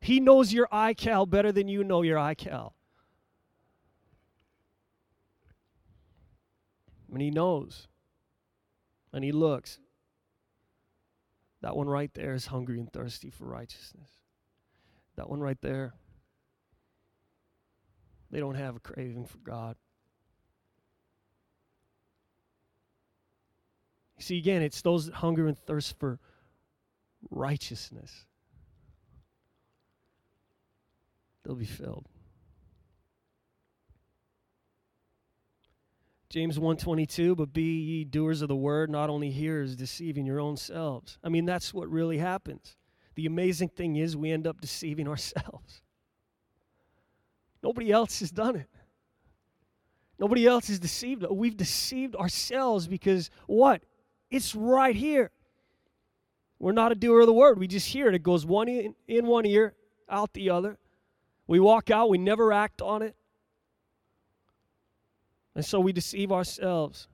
He 0.00 0.20
knows 0.20 0.52
your 0.52 0.68
iCal 0.68 1.28
better 1.28 1.50
than 1.50 1.66
you 1.66 1.82
know 1.82 2.02
your 2.02 2.18
iCal. 2.18 2.74
And 7.12 7.20
He 7.20 7.32
knows. 7.32 7.88
And 9.12 9.24
He 9.24 9.32
looks. 9.32 9.80
That 11.62 11.76
one 11.76 11.88
right 11.88 12.14
there 12.14 12.34
is 12.34 12.46
hungry 12.46 12.78
and 12.78 12.92
thirsty 12.92 13.30
for 13.30 13.46
righteousness. 13.46 14.10
That 15.16 15.28
one 15.28 15.40
right 15.40 15.60
there 15.60 15.94
they 18.30 18.40
don't 18.40 18.54
have 18.54 18.76
a 18.76 18.80
craving 18.80 19.26
for 19.26 19.38
God. 19.38 19.76
You 24.16 24.24
see, 24.24 24.38
again, 24.38 24.62
it's 24.62 24.82
those 24.82 25.06
that 25.06 25.14
hunger 25.14 25.46
and 25.46 25.56
thirst 25.56 25.98
for 25.98 26.18
righteousness. 27.30 28.26
They'll 31.44 31.54
be 31.54 31.64
filled. 31.64 32.06
James 36.30 36.58
122, 36.58 37.36
but 37.36 37.54
be 37.54 37.62
ye 37.62 38.04
doers 38.04 38.42
of 38.42 38.48
the 38.48 38.56
word, 38.56 38.90
not 38.90 39.08
only 39.08 39.30
hearers, 39.30 39.74
deceiving 39.74 40.26
your 40.26 40.40
own 40.40 40.58
selves. 40.58 41.18
I 41.24 41.30
mean, 41.30 41.46
that's 41.46 41.72
what 41.72 41.88
really 41.88 42.18
happens. 42.18 42.76
The 43.14 43.24
amazing 43.24 43.70
thing 43.70 43.96
is 43.96 44.14
we 44.16 44.30
end 44.30 44.46
up 44.46 44.60
deceiving 44.60 45.08
ourselves. 45.08 45.80
Nobody 47.62 47.90
else 47.90 48.20
has 48.20 48.30
done 48.30 48.56
it. 48.56 48.68
Nobody 50.18 50.46
else 50.46 50.68
has 50.68 50.78
deceived. 50.78 51.24
We've 51.30 51.56
deceived 51.56 52.16
ourselves 52.16 52.88
because 52.88 53.30
what? 53.46 53.82
It's 54.30 54.54
right 54.54 54.96
here. 54.96 55.30
We're 56.58 56.72
not 56.72 56.90
a 56.90 56.96
doer 56.96 57.20
of 57.20 57.26
the 57.26 57.32
word. 57.32 57.58
We 57.58 57.68
just 57.68 57.88
hear 57.88 58.08
it. 58.08 58.14
It 58.14 58.22
goes 58.22 58.44
one 58.44 58.68
in, 58.68 58.94
in 59.06 59.26
one 59.26 59.46
ear 59.46 59.74
out 60.08 60.32
the 60.32 60.50
other. 60.50 60.78
We 61.46 61.60
walk 61.60 61.90
out, 61.90 62.10
we 62.10 62.18
never 62.18 62.52
act 62.52 62.82
on 62.82 63.02
it. 63.02 63.14
And 65.54 65.64
so 65.64 65.80
we 65.80 65.92
deceive 65.92 66.30
ourselves. 66.30 67.08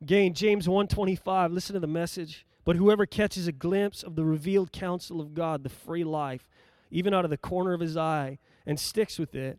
Again, 0.00 0.34
James 0.34 0.68
125, 0.68 1.52
listen 1.52 1.74
to 1.74 1.80
the 1.80 1.86
message. 1.86 2.44
But 2.64 2.76
whoever 2.76 3.06
catches 3.06 3.46
a 3.46 3.52
glimpse 3.52 4.02
of 4.02 4.14
the 4.16 4.24
revealed 4.24 4.72
counsel 4.72 5.20
of 5.20 5.34
God, 5.34 5.62
the 5.62 5.68
free 5.68 6.04
life, 6.04 6.48
even 6.90 7.14
out 7.14 7.24
of 7.24 7.30
the 7.30 7.36
corner 7.36 7.72
of 7.72 7.80
his 7.80 7.96
eye, 7.96 8.38
and 8.66 8.78
sticks 8.78 9.18
with 9.18 9.34
it, 9.34 9.58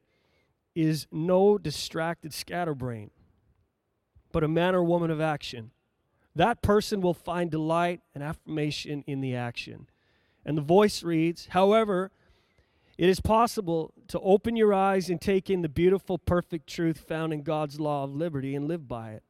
is 0.75 1.07
no 1.11 1.57
distracted 1.57 2.33
scatterbrain, 2.33 3.11
but 4.31 4.43
a 4.43 4.47
man 4.47 4.73
or 4.73 4.83
woman 4.83 5.11
of 5.11 5.21
action. 5.21 5.71
That 6.35 6.61
person 6.61 7.01
will 7.01 7.13
find 7.13 7.51
delight 7.51 8.01
and 8.15 8.23
affirmation 8.23 9.03
in 9.05 9.21
the 9.21 9.35
action. 9.35 9.87
And 10.45 10.57
the 10.57 10.63
voice 10.63 11.03
reads, 11.03 11.47
However, 11.51 12.11
it 12.97 13.09
is 13.09 13.19
possible 13.19 13.93
to 14.07 14.19
open 14.19 14.55
your 14.55 14.73
eyes 14.73 15.09
and 15.09 15.21
take 15.21 15.49
in 15.49 15.61
the 15.61 15.69
beautiful, 15.69 16.17
perfect 16.17 16.67
truth 16.67 16.99
found 16.99 17.33
in 17.33 17.43
God's 17.43 17.79
law 17.79 18.03
of 18.03 18.15
liberty 18.15 18.55
and 18.55 18.67
live 18.67 18.87
by 18.87 19.11
it. 19.11 19.23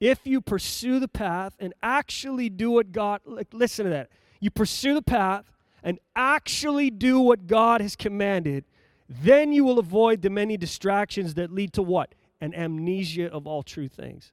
If 0.00 0.26
you 0.26 0.40
pursue 0.40 1.00
the 1.00 1.08
path 1.08 1.54
and 1.58 1.72
actually 1.82 2.50
do 2.50 2.70
what 2.70 2.92
God, 2.92 3.20
listen 3.52 3.84
to 3.84 3.90
that. 3.90 4.10
You 4.40 4.50
pursue 4.50 4.94
the 4.94 5.02
path 5.02 5.50
and 5.82 5.98
actually 6.14 6.90
do 6.90 7.20
what 7.20 7.46
God 7.46 7.80
has 7.80 7.96
commanded, 7.96 8.64
then 9.08 9.52
you 9.52 9.64
will 9.64 9.78
avoid 9.78 10.22
the 10.22 10.30
many 10.30 10.56
distractions 10.56 11.34
that 11.34 11.52
lead 11.52 11.72
to 11.74 11.82
what? 11.82 12.14
An 12.40 12.54
amnesia 12.54 13.32
of 13.32 13.46
all 13.46 13.62
true 13.62 13.88
things. 13.88 14.32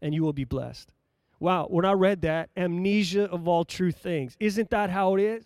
And 0.00 0.14
you 0.14 0.22
will 0.22 0.32
be 0.32 0.44
blessed. 0.44 0.92
Wow, 1.38 1.66
when 1.68 1.84
I 1.84 1.92
read 1.92 2.22
that, 2.22 2.50
amnesia 2.56 3.24
of 3.24 3.48
all 3.48 3.64
true 3.64 3.92
things. 3.92 4.36
Isn't 4.38 4.70
that 4.70 4.90
how 4.90 5.16
it 5.16 5.22
is? 5.22 5.44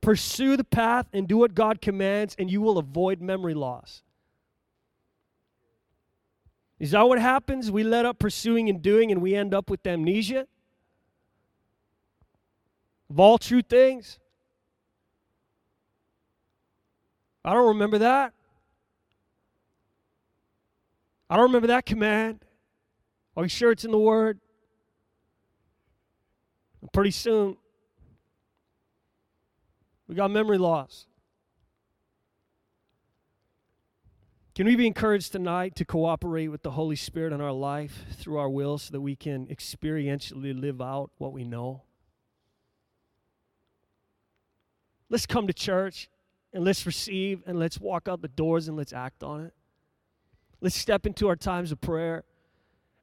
Pursue 0.00 0.56
the 0.56 0.64
path 0.64 1.06
and 1.12 1.26
do 1.26 1.36
what 1.38 1.54
God 1.54 1.80
commands, 1.80 2.36
and 2.38 2.50
you 2.50 2.60
will 2.60 2.78
avoid 2.78 3.20
memory 3.20 3.54
loss. 3.54 4.02
Is 6.78 6.90
that 6.90 7.08
what 7.08 7.18
happens? 7.18 7.70
We 7.70 7.82
let 7.82 8.04
up 8.04 8.18
pursuing 8.18 8.68
and 8.68 8.82
doing, 8.82 9.10
and 9.10 9.22
we 9.22 9.34
end 9.34 9.54
up 9.54 9.70
with 9.70 9.86
amnesia 9.86 10.46
of 13.10 13.20
all 13.20 13.38
true 13.38 13.62
things. 13.62 14.18
I 17.46 17.54
don't 17.54 17.68
remember 17.68 17.98
that. 17.98 18.32
I 21.30 21.36
don't 21.36 21.44
remember 21.44 21.68
that 21.68 21.86
command. 21.86 22.44
Are 23.36 23.44
you 23.44 23.48
sure 23.48 23.70
it's 23.70 23.84
in 23.84 23.92
the 23.92 23.98
Word? 23.98 24.40
And 26.80 26.92
pretty 26.92 27.12
soon, 27.12 27.56
we 30.08 30.16
got 30.16 30.32
memory 30.32 30.58
loss. 30.58 31.06
Can 34.56 34.66
we 34.66 34.74
be 34.74 34.86
encouraged 34.86 35.30
tonight 35.30 35.76
to 35.76 35.84
cooperate 35.84 36.48
with 36.48 36.62
the 36.62 36.72
Holy 36.72 36.96
Spirit 36.96 37.32
in 37.32 37.40
our 37.40 37.52
life 37.52 38.06
through 38.12 38.38
our 38.38 38.48
will 38.48 38.78
so 38.78 38.90
that 38.90 39.00
we 39.00 39.14
can 39.14 39.46
experientially 39.46 40.58
live 40.58 40.80
out 40.80 41.10
what 41.18 41.32
we 41.32 41.44
know? 41.44 41.82
Let's 45.08 45.26
come 45.26 45.46
to 45.46 45.52
church 45.52 46.08
and 46.56 46.64
let's 46.64 46.86
receive 46.86 47.42
and 47.46 47.58
let's 47.58 47.78
walk 47.78 48.08
out 48.08 48.22
the 48.22 48.28
doors 48.28 48.66
and 48.66 48.78
let's 48.78 48.94
act 48.94 49.22
on 49.22 49.42
it. 49.42 49.52
Let's 50.62 50.74
step 50.74 51.04
into 51.04 51.28
our 51.28 51.36
times 51.36 51.70
of 51.70 51.82
prayer 51.82 52.24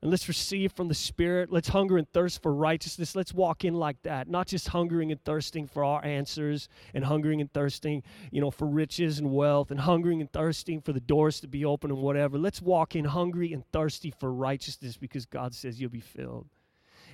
and 0.02 0.10
let's 0.10 0.28
receive 0.28 0.72
from 0.72 0.88
the 0.88 0.96
Spirit. 0.96 1.52
Let's 1.52 1.70
hunger 1.70 1.98
and 2.00 2.12
thirst 2.12 2.42
for 2.42 2.52
righteousness. 2.52 3.16
Let's 3.16 3.32
walk 3.32 3.64
in 3.64 3.76
like 3.76 4.02
that, 4.02 4.28
not 4.28 4.48
just 4.48 4.70
hungering 4.70 5.12
and 5.12 5.24
thirsting 5.24 5.68
for 5.68 5.84
our 5.84 6.04
answers 6.04 6.68
and 6.96 7.06
hungering 7.06 7.42
and 7.42 7.54
thirsting, 7.54 8.02
you 8.32 8.42
know, 8.42 8.50
for 8.50 8.68
riches 8.68 9.20
and 9.20 9.32
wealth 9.32 9.70
and 9.70 9.80
hungering 9.80 10.20
and 10.20 10.34
thirsting 10.34 10.82
for 10.82 10.92
the 10.92 11.00
doors 11.00 11.40
to 11.42 11.48
be 11.48 11.64
open 11.64 11.92
and 11.92 12.02
whatever. 12.02 12.40
Let's 12.40 12.60
walk 12.60 12.96
in 12.96 13.06
hungry 13.06 13.54
and 13.54 13.64
thirsty 13.72 14.12
for 14.20 14.34
righteousness 14.34 14.98
because 14.98 15.28
God 15.28 15.54
says 15.54 15.80
you'll 15.80 15.92
be 15.92 16.00
filled. 16.00 16.48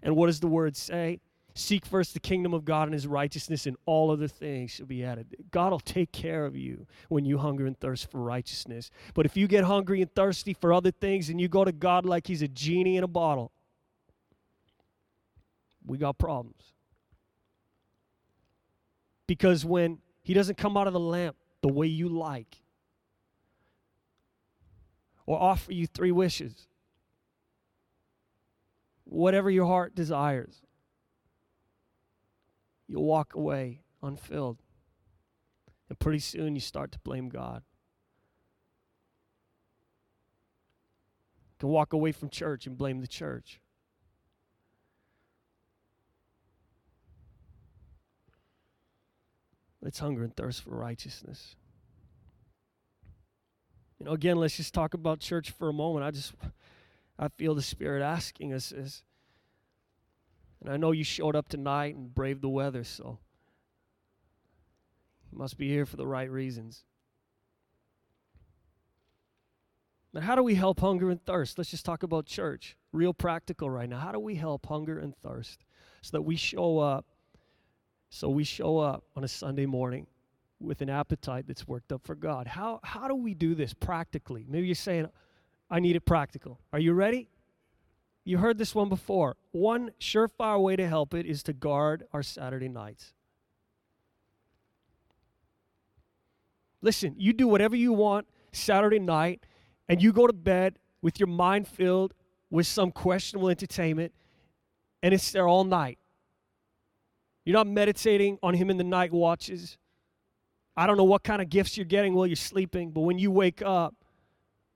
And 0.02 0.16
what 0.16 0.28
does 0.28 0.40
the 0.40 0.48
word 0.48 0.78
say? 0.78 1.20
Seek 1.56 1.86
first 1.86 2.14
the 2.14 2.20
kingdom 2.20 2.54
of 2.54 2.64
God 2.64 2.84
and 2.84 2.94
his 2.94 3.08
righteousness, 3.08 3.66
and 3.66 3.76
all 3.86 4.12
other 4.12 4.28
things 4.28 4.72
shall 4.72 4.86
be 4.86 5.04
added. 5.04 5.36
God 5.52 5.72
will 5.72 5.80
take 5.80 6.12
care 6.12 6.46
of 6.46 6.56
you 6.56 6.88
when 7.10 7.26
you 7.26 7.38
hunger 7.38 7.66
and 7.66 7.78
thirst 7.78 8.10
for 8.10 8.22
righteousness. 8.22 8.92
But 9.14 9.26
if 9.26 9.36
you 9.36 9.48
get 9.48 9.66
hungry 9.66 10.02
and 10.02 10.14
thirsty 10.14 10.54
for 10.54 10.72
other 10.72 10.92
things 10.92 11.30
and 11.30 11.42
you 11.42 11.48
go 11.48 11.66
to 11.66 11.72
God 11.72 12.06
like 12.06 12.28
he's 12.28 12.42
a 12.42 12.48
genie 12.48 12.98
in 12.98 13.04
a 13.04 13.08
bottle, 13.08 13.52
we 15.86 15.98
got 15.98 16.18
problems. 16.18 16.74
Because 19.28 19.66
when 19.66 20.00
he 20.22 20.34
doesn't 20.34 20.58
come 20.58 20.78
out 20.78 20.88
of 20.88 20.94
the 20.94 21.00
lamp 21.00 21.36
the 21.62 21.68
way 21.68 21.88
you 21.88 22.10
like, 22.10 22.58
or 25.26 25.40
offer 25.40 25.72
you 25.72 25.86
three 25.86 26.12
wishes, 26.12 26.68
whatever 29.04 29.50
your 29.50 29.66
heart 29.66 29.94
desires 29.94 30.62
you'll 32.90 33.06
walk 33.06 33.36
away 33.36 33.84
unfilled. 34.02 34.58
And 35.88 35.98
pretty 35.98 36.20
soon 36.20 36.56
you 36.56 36.62
start 36.62 36.92
to 36.92 37.00
blame 37.00 37.30
God. 37.30 37.64
You 41.52 41.56
can 41.60 41.70
walk 41.70 41.94
away 41.94 42.12
from 42.12 42.30
church 42.30 42.66
and 42.66 42.78
blame 42.78 43.00
the 43.00 43.08
church. 43.08 43.62
Let's 49.82 50.00
hunger 50.00 50.24
and 50.24 50.36
thirst 50.36 50.64
for 50.64 50.72
righteousness. 50.72 51.56
You 54.00 54.06
know, 54.06 54.12
again, 54.12 54.38
let's 54.38 54.58
just 54.58 54.74
talk 54.74 54.94
about 54.94 55.20
church 55.20 55.52
for 55.52 55.70
a 55.70 55.74
moment. 55.74 56.06
I 56.06 56.12
just, 56.12 56.34
I 57.18 57.28
feel 57.30 57.56
the 57.56 57.62
Spirit 57.62 58.02
asking 58.02 58.54
us 58.54 58.72
is, 58.72 59.04
and 60.62 60.72
I 60.72 60.78
know 60.78 60.92
you 60.92 61.04
showed 61.04 61.36
up 61.36 61.50
tonight 61.50 61.96
and 61.96 62.14
braved 62.14 62.42
the 62.42 62.50
weather, 62.50 62.84
so 62.84 63.20
you 65.32 65.38
must 65.38 65.58
be 65.58 65.70
here 65.70 65.86
for 65.86 65.98
the 65.98 66.08
right 66.08 66.30
reasons. 66.30 66.84
But 70.12 70.24
how 70.24 70.36
do 70.36 70.44
we 70.44 70.56
help 70.56 70.80
hunger 70.80 71.12
and 71.12 71.24
thirst? 71.24 71.58
Let's 71.58 71.70
just 71.70 71.86
talk 71.86 72.04
about 72.04 72.26
church. 72.26 72.76
Real 72.92 73.14
practical 73.14 73.70
right 73.70 73.88
now. 73.88 74.00
How 74.00 74.12
do 74.12 74.20
we 74.20 74.36
help 74.36 74.66
hunger 74.66 74.98
and 75.00 75.16
thirst 75.16 75.64
so 76.02 76.18
that 76.18 76.24
we 76.24 76.36
show 76.36 76.80
up 76.80 77.06
so 78.12 78.28
we 78.28 78.44
show 78.44 78.80
up 78.80 79.04
on 79.16 79.24
a 79.24 79.28
Sunday 79.28 79.68
morning 79.68 80.08
with 80.60 80.82
an 80.82 80.90
appetite 80.90 81.46
that's 81.48 81.68
worked 81.68 81.92
up 81.92 82.02
for 82.04 82.16
God? 82.16 82.48
How 82.48 82.80
how 82.84 83.08
do 83.08 83.16
we 83.16 83.36
do 83.36 83.54
this 83.54 83.74
practically? 83.74 84.46
Maybe 84.50 84.66
you're 84.66 84.76
saying 84.76 85.08
I 85.70 85.80
need 85.80 85.96
it 85.96 86.06
practical. 86.06 86.60
Are 86.74 86.80
you 86.80 86.94
ready? 86.94 87.30
You 88.30 88.38
heard 88.38 88.60
this 88.60 88.76
one 88.76 88.90
before. 88.90 89.38
One 89.54 89.90
surefire 90.00 90.62
way 90.62 90.76
to 90.76 90.88
help 90.88 91.16
it 91.16 91.26
is 91.26 91.42
to 91.44 91.52
guard 91.52 92.04
our 92.14 92.22
Saturday 92.22 92.70
nights. 92.70 93.16
Listen, 96.84 97.16
you 97.18 97.34
do 97.34 97.48
whatever 97.48 97.76
you 97.76 97.92
want 97.92 98.28
Saturday 98.52 99.00
night, 99.00 99.48
and 99.88 100.00
you 100.00 100.14
go 100.14 100.28
to 100.28 100.34
bed 100.34 100.78
with 101.02 101.20
your 101.20 101.26
mind 101.26 101.68
filled 101.68 102.14
with 102.52 102.68
some 102.68 102.92
questionable 102.92 103.50
entertainment, 103.50 104.14
and 105.02 105.12
it's 105.12 105.32
there 105.32 105.48
all 105.48 105.64
night. 105.64 105.98
You're 107.46 107.58
not 107.58 107.66
meditating 107.66 108.38
on 108.44 108.54
Him 108.54 108.70
in 108.70 108.78
the 108.78 108.84
night 108.84 109.12
watches. 109.12 109.80
I 110.78 110.86
don't 110.86 110.98
know 110.98 111.04
what 111.04 111.24
kind 111.24 111.42
of 111.42 111.50
gifts 111.50 111.78
you're 111.78 111.86
getting 111.88 112.14
while 112.14 112.28
you're 112.28 112.36
sleeping, 112.36 112.92
but 112.92 113.02
when 113.02 113.18
you 113.18 113.32
wake 113.32 113.64
up, 113.64 113.96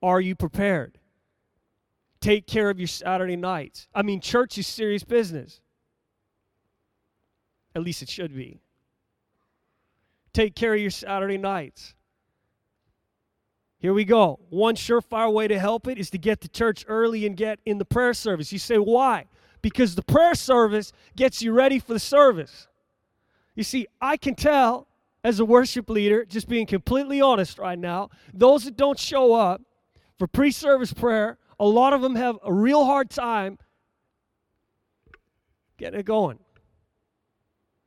are 0.02 0.20
you 0.20 0.34
prepared? 0.34 0.98
Take 2.24 2.46
care 2.46 2.70
of 2.70 2.78
your 2.78 2.88
Saturday 2.88 3.36
nights. 3.36 3.86
I 3.94 4.00
mean, 4.00 4.18
church 4.18 4.56
is 4.56 4.66
serious 4.66 5.04
business. 5.04 5.60
At 7.74 7.82
least 7.82 8.00
it 8.00 8.08
should 8.08 8.34
be. 8.34 8.60
Take 10.32 10.54
care 10.54 10.72
of 10.72 10.80
your 10.80 10.90
Saturday 10.90 11.36
nights. 11.36 11.94
Here 13.78 13.92
we 13.92 14.06
go. 14.06 14.40
One 14.48 14.74
surefire 14.74 15.30
way 15.30 15.48
to 15.48 15.58
help 15.58 15.86
it 15.86 15.98
is 15.98 16.08
to 16.10 16.18
get 16.18 16.40
to 16.40 16.48
church 16.48 16.86
early 16.88 17.26
and 17.26 17.36
get 17.36 17.58
in 17.66 17.76
the 17.76 17.84
prayer 17.84 18.14
service. 18.14 18.50
You 18.52 18.58
say, 18.58 18.78
why? 18.78 19.26
Because 19.60 19.94
the 19.94 20.02
prayer 20.02 20.34
service 20.34 20.92
gets 21.14 21.42
you 21.42 21.52
ready 21.52 21.78
for 21.78 21.92
the 21.92 22.00
service. 22.00 22.68
You 23.54 23.64
see, 23.64 23.86
I 24.00 24.16
can 24.16 24.34
tell 24.34 24.88
as 25.22 25.40
a 25.40 25.44
worship 25.44 25.90
leader, 25.90 26.24
just 26.24 26.48
being 26.48 26.64
completely 26.64 27.20
honest 27.20 27.58
right 27.58 27.78
now, 27.78 28.08
those 28.32 28.64
that 28.64 28.78
don't 28.78 28.98
show 28.98 29.34
up 29.34 29.60
for 30.18 30.26
pre 30.26 30.50
service 30.50 30.94
prayer 30.94 31.36
a 31.58 31.66
lot 31.66 31.92
of 31.92 32.02
them 32.02 32.16
have 32.16 32.38
a 32.44 32.52
real 32.52 32.84
hard 32.84 33.10
time 33.10 33.58
getting 35.76 36.00
it 36.00 36.06
going. 36.06 36.38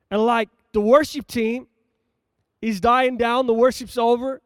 And 0.09 0.25
like 0.25 0.49
the 0.73 0.81
worship 0.81 1.27
team 1.27 1.67
is 2.61 2.79
dying 2.79 3.17
down, 3.17 3.47
the 3.47 3.53
worship's 3.53 3.97
over. 3.97 4.41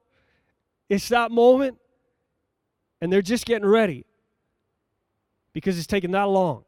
It's 0.89 1.07
that 1.09 1.31
moment, 1.31 1.77
and 2.99 3.11
they're 3.11 3.21
just 3.21 3.45
getting 3.45 3.67
ready 3.67 4.05
because 5.53 5.77
it's 5.77 5.87
taking 5.87 6.11
that 6.11 6.27
long. 6.27 6.65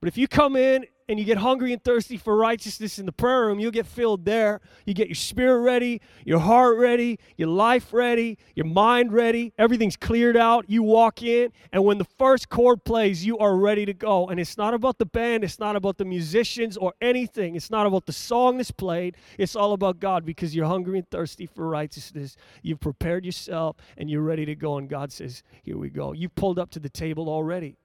But 0.00 0.08
if 0.08 0.16
you 0.16 0.28
come 0.28 0.56
in 0.56 0.86
and 1.08 1.18
you 1.18 1.24
get 1.24 1.38
hungry 1.38 1.72
and 1.72 1.82
thirsty 1.82 2.16
for 2.16 2.36
righteousness 2.36 2.98
in 2.98 3.06
the 3.06 3.12
prayer 3.12 3.46
room, 3.46 3.60
you'll 3.60 3.70
get 3.70 3.86
filled 3.86 4.24
there. 4.24 4.60
You 4.84 4.94
get 4.94 5.08
your 5.08 5.14
spirit 5.14 5.60
ready, 5.60 6.00
your 6.24 6.40
heart 6.40 6.78
ready, 6.78 7.18
your 7.36 7.48
life 7.48 7.92
ready, 7.92 8.38
your 8.54 8.66
mind 8.66 9.12
ready. 9.12 9.52
Everything's 9.58 9.96
cleared 9.96 10.36
out. 10.36 10.64
You 10.68 10.82
walk 10.82 11.22
in, 11.22 11.52
and 11.72 11.84
when 11.84 11.98
the 11.98 12.04
first 12.04 12.48
chord 12.48 12.84
plays, 12.84 13.24
you 13.24 13.38
are 13.38 13.56
ready 13.56 13.86
to 13.86 13.94
go. 13.94 14.26
And 14.26 14.40
it's 14.40 14.56
not 14.56 14.74
about 14.74 14.98
the 14.98 15.06
band, 15.06 15.44
it's 15.44 15.58
not 15.58 15.76
about 15.76 15.98
the 15.98 16.04
musicians 16.04 16.76
or 16.76 16.94
anything. 17.00 17.54
It's 17.54 17.70
not 17.70 17.86
about 17.86 18.06
the 18.06 18.12
song 18.12 18.56
that's 18.56 18.70
played. 18.70 19.16
It's 19.38 19.54
all 19.54 19.72
about 19.72 20.00
God 20.00 20.24
because 20.24 20.54
you're 20.54 20.66
hungry 20.66 20.98
and 20.98 21.10
thirsty 21.10 21.46
for 21.46 21.68
righteousness. 21.68 22.36
You've 22.62 22.80
prepared 22.80 23.24
yourself 23.24 23.76
and 23.96 24.10
you're 24.10 24.22
ready 24.22 24.44
to 24.46 24.54
go. 24.54 24.78
And 24.78 24.88
God 24.88 25.12
says, 25.12 25.42
Here 25.62 25.78
we 25.78 25.88
go. 25.88 26.12
You've 26.12 26.34
pulled 26.34 26.58
up 26.58 26.70
to 26.70 26.80
the 26.80 26.88
table 26.90 27.28
already. 27.28 27.76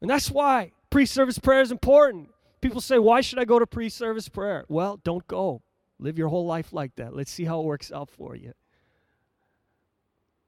And 0.00 0.10
that's 0.10 0.30
why 0.30 0.72
pre 0.90 1.06
service 1.06 1.38
prayer 1.38 1.62
is 1.62 1.70
important. 1.70 2.30
People 2.60 2.80
say, 2.80 2.98
Why 2.98 3.20
should 3.20 3.38
I 3.38 3.44
go 3.44 3.58
to 3.58 3.66
pre 3.66 3.88
service 3.88 4.28
prayer? 4.28 4.64
Well, 4.68 4.98
don't 5.02 5.26
go. 5.26 5.62
Live 5.98 6.18
your 6.18 6.28
whole 6.28 6.46
life 6.46 6.72
like 6.72 6.94
that. 6.96 7.14
Let's 7.14 7.30
see 7.30 7.44
how 7.44 7.60
it 7.60 7.64
works 7.64 7.90
out 7.90 8.10
for 8.10 8.36
you. 8.36 8.52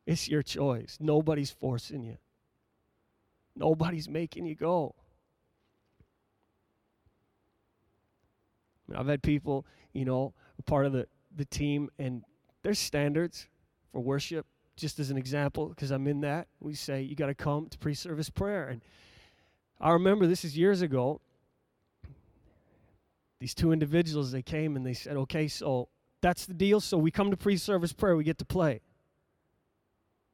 It's 0.06 0.28
your 0.28 0.42
choice. 0.42 0.98
Nobody's 1.00 1.50
forcing 1.50 2.02
you, 2.02 2.18
nobody's 3.56 4.08
making 4.08 4.46
you 4.46 4.54
go. 4.54 4.94
I've 8.94 9.06
had 9.06 9.22
people, 9.22 9.66
you 9.92 10.06
know, 10.06 10.32
part 10.64 10.87
of 10.87 10.92
the, 10.92 11.06
the 11.37 11.44
team, 11.44 11.90
and 11.98 12.22
there's 12.62 12.78
standards 12.78 13.48
for 13.92 14.00
worship, 14.00 14.46
just 14.76 14.98
as 14.98 15.11
an 15.11 15.18
example, 15.18 15.68
because 15.68 15.90
I'm 15.90 16.06
in 16.06 16.22
that. 16.22 16.48
We 16.61 16.74
say, 16.74 17.02
you 17.02 17.14
got 17.14 17.26
to 17.26 17.34
come 17.34 17.68
to 17.68 17.78
pre 17.78 17.94
service 17.94 18.30
prayer. 18.30 18.68
And 18.68 18.82
I 19.81 19.93
remember 19.93 20.27
this 20.27 20.45
is 20.45 20.57
years 20.57 20.83
ago. 20.83 21.21
These 23.41 23.55
two 23.55 23.73
individuals, 23.73 24.33
they 24.33 24.43
came 24.43 24.75
and 24.77 24.85
they 24.85 24.95
said, 24.95 25.17
okay, 25.17 25.47
so 25.47 25.88
that's 26.21 26.47
the 26.47 26.55
deal. 26.55 26.81
So 26.81 26.99
we 26.99 27.11
come 27.11 27.31
to 27.31 27.37
pre 27.37 27.57
service 27.57 27.93
prayer, 27.93 28.17
we 28.17 28.25
get 28.25 28.38
to 28.38 28.45
play. 28.45 28.81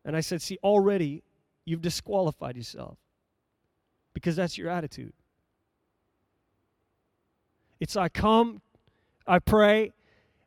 And 0.04 0.16
I 0.16 0.20
said, 0.20 0.40
see, 0.40 0.58
already 0.62 1.22
you've 1.64 1.82
disqualified 1.82 2.56
yourself 2.56 2.98
because 4.14 4.36
that's 4.36 4.56
your 4.56 4.70
attitude. 4.70 5.12
It's 7.80 7.96
I 7.96 8.08
come, 8.08 8.62
I 9.26 9.38
pray, 9.38 9.92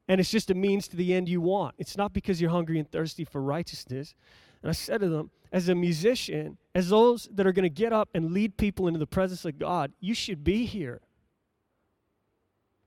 and 0.08 0.20
it's 0.20 0.32
just 0.32 0.50
a 0.50 0.56
means 0.56 0.88
to 0.88 0.96
the 0.96 1.14
end 1.14 1.28
you 1.28 1.42
want. 1.42 1.76
It's 1.78 1.98
not 1.98 2.14
because 2.14 2.42
you're 2.42 2.50
hungry 2.50 2.80
and 2.80 2.90
thirsty 2.90 3.26
for 3.26 3.42
righteousness. 3.42 4.16
And 4.64 4.70
I 4.70 4.74
said 4.74 5.02
to 5.02 5.10
them, 5.10 5.30
as 5.52 5.70
a 5.70 5.76
musician, 5.76 6.58
as 6.76 6.90
those 6.90 7.28
that 7.34 7.48
are 7.48 7.52
going 7.52 7.64
to 7.64 7.70
get 7.70 7.94
up 7.94 8.10
and 8.14 8.32
lead 8.32 8.58
people 8.58 8.88
into 8.88 9.00
the 9.00 9.08
presence 9.08 9.46
of 9.46 9.58
God, 9.58 9.92
you 10.00 10.14
should 10.14 10.44
be 10.44 10.66
here. 10.66 11.02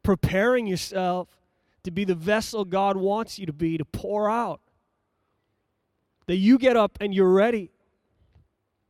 Preparing 0.03 0.67
yourself 0.67 1.29
to 1.85 1.91
be 1.91 2.05
the 2.05 2.15
vessel 2.15 2.65
God 2.65 2.97
wants 2.97 3.39
you 3.39 3.47
to 3.47 3.53
be, 3.53 3.79
to 3.79 3.85
pour 3.85 4.29
out. 4.29 4.61
That 6.27 6.37
you 6.37 6.59
get 6.59 6.77
up 6.77 6.99
and 7.01 7.15
you're 7.15 7.33
ready. 7.33 7.71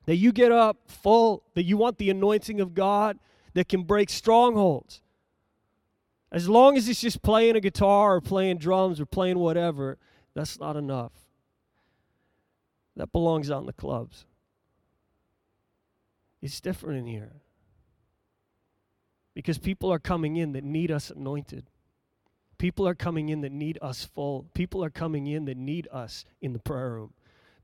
That 0.06 0.16
you 0.16 0.32
get 0.32 0.52
up 0.52 0.78
full, 0.88 1.44
that 1.54 1.64
you 1.64 1.76
want 1.76 1.98
the 1.98 2.10
anointing 2.10 2.60
of 2.60 2.74
God 2.74 3.18
that 3.54 3.68
can 3.68 3.82
break 3.82 4.10
strongholds. 4.10 5.02
As 6.32 6.48
long 6.48 6.76
as 6.76 6.88
it's 6.88 7.00
just 7.00 7.22
playing 7.22 7.56
a 7.56 7.60
guitar 7.60 8.16
or 8.16 8.20
playing 8.20 8.58
drums 8.58 9.00
or 9.00 9.06
playing 9.06 9.38
whatever, 9.38 9.98
that's 10.34 10.58
not 10.60 10.76
enough. 10.76 11.12
That 13.00 13.12
belongs 13.12 13.50
out 13.50 13.60
in 13.60 13.66
the 13.66 13.72
clubs. 13.72 14.26
It's 16.42 16.60
different 16.60 16.98
in 16.98 17.06
here. 17.06 17.32
Because 19.32 19.56
people 19.56 19.90
are 19.90 19.98
coming 19.98 20.36
in 20.36 20.52
that 20.52 20.64
need 20.64 20.90
us 20.90 21.08
anointed. 21.08 21.70
People 22.58 22.86
are 22.86 22.94
coming 22.94 23.30
in 23.30 23.40
that 23.40 23.52
need 23.52 23.78
us 23.80 24.04
full. 24.04 24.50
People 24.52 24.84
are 24.84 24.90
coming 24.90 25.26
in 25.26 25.46
that 25.46 25.56
need 25.56 25.88
us 25.90 26.26
in 26.42 26.52
the 26.52 26.58
prayer 26.58 26.90
room 26.90 27.14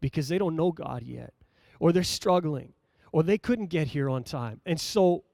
because 0.00 0.28
they 0.28 0.38
don't 0.38 0.56
know 0.56 0.72
God 0.72 1.02
yet, 1.02 1.34
or 1.80 1.92
they're 1.92 2.02
struggling, 2.02 2.72
or 3.12 3.22
they 3.22 3.36
couldn't 3.36 3.66
get 3.66 3.88
here 3.88 4.08
on 4.08 4.24
time. 4.24 4.62
And 4.64 4.80
so 4.80 5.24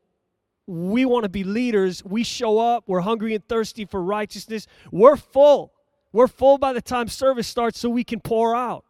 we 0.67 1.05
want 1.05 1.23
to 1.23 1.29
be 1.29 1.45
leaders. 1.45 2.05
We 2.05 2.25
show 2.25 2.59
up, 2.59 2.88
we're 2.88 3.03
hungry 3.03 3.37
and 3.37 3.47
thirsty 3.47 3.85
for 3.85 4.03
righteousness. 4.03 4.67
We're 4.91 5.17
full. 5.17 5.75
We're 6.12 6.27
full 6.27 6.59
by 6.59 6.73
the 6.73 6.83
time 6.83 7.07
service 7.07 7.47
starts 7.47 7.79
so 7.79 7.88
we 7.88 8.03
can 8.03 8.19
pour 8.19 8.57
out 8.57 8.85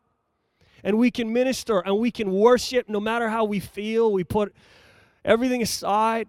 and 0.85 0.99
we 0.99 1.11
can 1.11 1.33
minister 1.33 1.81
and 1.81 1.99
we 1.99 2.11
can 2.11 2.31
worship 2.33 2.89
no 2.89 3.01
matter 3.01 3.29
how 3.29 3.45
we 3.45 3.61
feel. 3.61 4.13
We 4.13 4.25
put 4.25 4.55
everything 5.25 5.63
aside. 5.63 6.29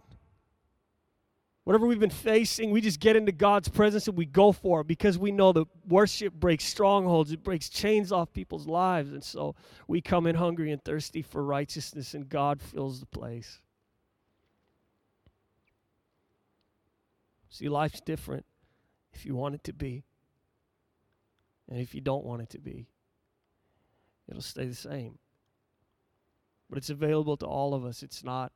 Whatever 1.64 1.88
we've 1.88 2.00
been 2.00 2.10
facing, 2.10 2.72
we 2.72 2.82
just 2.82 3.00
get 3.00 3.16
into 3.16 3.32
God's 3.32 3.70
presence 3.70 4.10
and 4.10 4.18
we 4.18 4.26
go 4.26 4.52
for 4.52 4.82
it 4.82 4.88
because 4.88 5.18
we 5.18 5.32
know 5.32 5.54
that 5.54 5.66
worship 5.88 6.34
breaks 6.34 6.66
strongholds, 6.66 7.32
it 7.32 7.42
breaks 7.42 7.70
chains 7.70 8.12
off 8.12 8.34
people's 8.34 8.68
lives. 8.68 9.12
And 9.12 9.24
so 9.24 9.56
we 9.88 10.02
come 10.02 10.28
in 10.28 10.36
hungry 10.36 10.74
and 10.74 10.84
thirsty 10.84 11.22
for 11.22 11.42
righteousness, 11.42 12.14
and 12.14 12.28
God 12.28 12.62
fills 12.62 13.00
the 13.00 13.06
place. 13.06 13.62
See, 17.50 17.70
life's 17.70 18.02
different 18.02 18.46
if 19.14 19.26
you 19.26 19.34
want 19.34 19.56
it 19.56 19.64
to 19.64 19.74
be, 19.74 20.04
and 21.70 21.80
if 21.80 21.96
you 21.96 22.02
don't 22.02 22.26
want 22.26 22.42
it 22.42 22.50
to 22.50 22.60
be 22.60 22.88
it'll 24.28 24.42
stay 24.42 24.66
the 24.66 24.76
same. 24.76 25.18
But 26.70 26.78
it's 26.78 26.90
available 26.90 27.38
to 27.38 27.46
all 27.46 27.74
of 27.74 27.86
us, 27.86 28.04
it's 28.04 28.24
not 28.24 28.52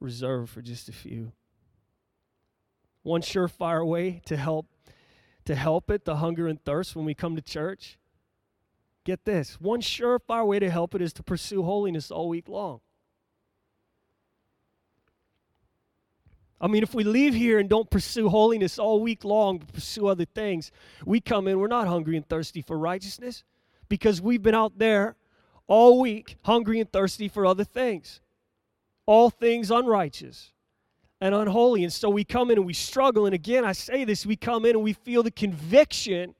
reserved 0.00 0.50
for 0.50 0.62
just 0.62 0.88
a 0.88 0.92
few. 0.92 1.32
One 3.02 3.22
surefire 3.22 3.86
way 3.86 4.20
to 4.26 4.36
help 4.36 4.66
to 5.44 5.54
help 5.54 5.90
it, 5.90 6.04
the 6.04 6.16
hunger 6.16 6.46
and 6.46 6.62
thirst 6.62 6.94
when 6.94 7.06
we 7.06 7.14
come 7.14 7.34
to 7.34 7.40
church. 7.40 7.98
Get 9.04 9.24
this. 9.24 9.58
One 9.58 9.80
surefire 9.80 10.46
way 10.46 10.58
to 10.58 10.68
help 10.68 10.94
it 10.94 11.00
is 11.00 11.14
to 11.14 11.22
pursue 11.22 11.62
holiness 11.62 12.10
all 12.10 12.28
week 12.28 12.50
long. 12.50 12.80
I 16.60 16.66
mean, 16.66 16.82
if 16.82 16.92
we 16.92 17.02
leave 17.02 17.32
here 17.32 17.58
and 17.58 17.68
don't 17.68 17.88
pursue 17.88 18.28
holiness 18.28 18.78
all 18.78 19.00
week 19.00 19.24
long, 19.24 19.60
pursue 19.60 20.08
other 20.08 20.26
things, 20.26 20.70
we 21.06 21.18
come 21.20 21.48
in, 21.48 21.58
we're 21.58 21.68
not 21.68 21.86
hungry 21.86 22.16
and 22.16 22.28
thirsty 22.28 22.60
for 22.60 22.76
righteousness 22.76 23.42
because 23.88 24.20
we've 24.20 24.42
been 24.42 24.54
out 24.54 24.78
there 24.78 25.16
all 25.66 26.00
week 26.00 26.36
hungry 26.42 26.80
and 26.80 26.90
thirsty 26.90 27.28
for 27.28 27.46
other 27.46 27.64
things. 27.64 28.20
All 29.06 29.30
things 29.30 29.70
unrighteous 29.70 30.52
and 31.20 31.34
unholy. 31.34 31.84
And 31.84 31.92
so 31.92 32.10
we 32.10 32.24
come 32.24 32.50
in 32.50 32.58
and 32.58 32.66
we 32.66 32.74
struggle. 32.74 33.26
And 33.26 33.34
again, 33.34 33.64
I 33.64 33.72
say 33.72 34.04
this 34.04 34.26
we 34.26 34.36
come 34.36 34.64
in 34.64 34.72
and 34.72 34.82
we 34.82 34.92
feel 34.92 35.22
the 35.22 35.30
conviction 35.30 36.34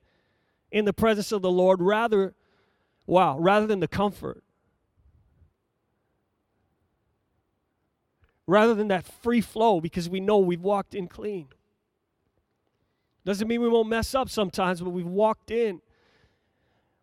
in 0.71 0.85
the 0.85 0.93
presence 0.93 1.31
of 1.31 1.41
the 1.41 1.51
Lord 1.51 1.81
rather, 1.81 2.33
wow, 3.07 3.39
rather 3.39 3.65
than 3.65 3.79
the 3.79 3.87
comfort. 3.87 4.43
Rather 8.45 8.73
than 8.73 8.87
that 8.87 9.05
free 9.05 9.41
flow 9.41 9.79
because 9.79 10.09
we 10.09 10.19
know 10.19 10.37
we've 10.39 10.61
walked 10.61 10.95
in 10.95 11.07
clean. 11.07 11.47
Doesn't 13.25 13.47
mean 13.47 13.61
we 13.61 13.69
won't 13.69 13.89
mess 13.89 14.15
up 14.15 14.29
sometimes, 14.29 14.81
but 14.81 14.89
we've 14.89 15.05
walked 15.05 15.51
in 15.51 15.81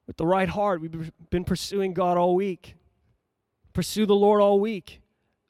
with 0.07 0.16
the 0.16 0.27
right 0.27 0.49
heart. 0.49 0.81
We've 0.81 1.12
been 1.31 1.45
pursuing 1.45 1.92
God 1.92 2.16
all 2.16 2.35
week. 2.35 2.75
Pursue 3.73 4.07
the 4.07 4.14
Lord 4.14 4.40
all 4.40 4.61
week. 4.61 5.01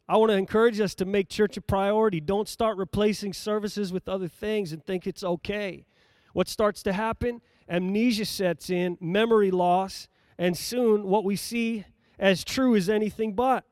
I 0.09 0.17
want 0.17 0.31
to 0.31 0.37
encourage 0.37 0.81
us 0.81 0.95
to 0.97 1.05
make 1.05 1.29
church 1.29 1.57
a 1.57 1.61
priority. 1.61 2.21
Don't 2.21 2.49
start 2.49 2.77
replacing 2.77 3.33
services 3.33 3.93
with 3.93 4.09
other 4.09 4.29
things 4.29 4.73
and 4.73 4.85
think 4.85 5.07
it's 5.07 5.25
okay. 5.25 5.85
What 6.33 6.49
starts 6.49 6.83
to 6.85 6.93
happen? 6.93 7.41
Amnesia 7.69 8.25
sets 8.25 8.71
in, 8.71 8.99
memory 9.01 9.51
loss, 9.51 10.09
and 10.39 10.57
soon 10.57 11.05
what 11.05 11.25
we 11.25 11.35
see 11.35 11.85
as 12.19 12.45
true 12.45 12.75
is 12.75 12.89
anything 12.89 13.33
but. 13.33 13.65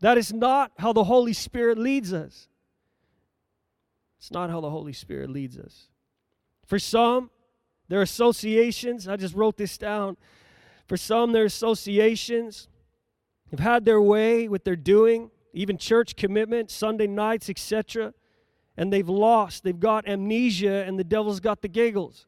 That 0.00 0.18
is 0.18 0.32
not 0.32 0.72
how 0.78 0.92
the 0.92 1.04
Holy 1.04 1.32
Spirit 1.32 1.78
leads 1.78 2.12
us. 2.12 2.48
It's 4.18 4.30
not 4.30 4.50
how 4.50 4.60
the 4.60 4.70
Holy 4.70 4.92
Spirit 4.92 5.30
leads 5.30 5.58
us. 5.58 5.88
For 6.66 6.78
some, 6.78 7.30
their 7.88 8.02
associations, 8.02 9.08
I 9.08 9.16
just 9.16 9.34
wrote 9.34 9.56
this 9.56 9.76
down. 9.76 10.16
For 10.86 10.96
some, 10.96 11.32
their 11.32 11.44
associations 11.44 12.68
have 13.50 13.60
had 13.60 13.84
their 13.84 14.00
way 14.00 14.48
with 14.48 14.64
their 14.64 14.76
doing, 14.76 15.30
even 15.52 15.76
church 15.76 16.16
commitment, 16.16 16.70
Sunday 16.70 17.06
nights, 17.06 17.50
etc. 17.50 18.14
And 18.76 18.92
they've 18.92 19.08
lost. 19.08 19.62
They've 19.62 19.78
got 19.78 20.08
amnesia, 20.08 20.84
and 20.86 20.98
the 20.98 21.04
devil's 21.04 21.40
got 21.40 21.60
the 21.60 21.68
giggles. 21.68 22.26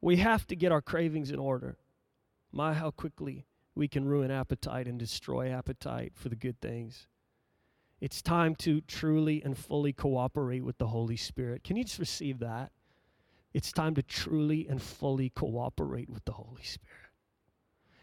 We 0.00 0.16
have 0.18 0.46
to 0.48 0.56
get 0.56 0.70
our 0.70 0.82
cravings 0.82 1.30
in 1.30 1.38
order. 1.38 1.78
My, 2.52 2.74
how 2.74 2.92
quickly 2.92 3.44
we 3.76 3.86
can 3.86 4.06
ruin 4.06 4.30
appetite 4.30 4.88
and 4.88 4.98
destroy 4.98 5.52
appetite 5.52 6.12
for 6.16 6.30
the 6.30 6.34
good 6.34 6.60
things. 6.60 7.06
It's 8.00 8.22
time 8.22 8.54
to 8.56 8.80
truly 8.80 9.42
and 9.42 9.56
fully 9.56 9.92
cooperate 9.92 10.64
with 10.64 10.78
the 10.78 10.88
Holy 10.88 11.16
Spirit. 11.16 11.62
Can 11.62 11.76
you 11.76 11.84
just 11.84 11.98
receive 11.98 12.38
that? 12.40 12.72
It's 13.52 13.72
time 13.72 13.94
to 13.94 14.02
truly 14.02 14.66
and 14.68 14.82
fully 14.82 15.30
cooperate 15.30 16.10
with 16.10 16.24
the 16.24 16.32
Holy 16.32 16.62
Spirit. 16.62 17.10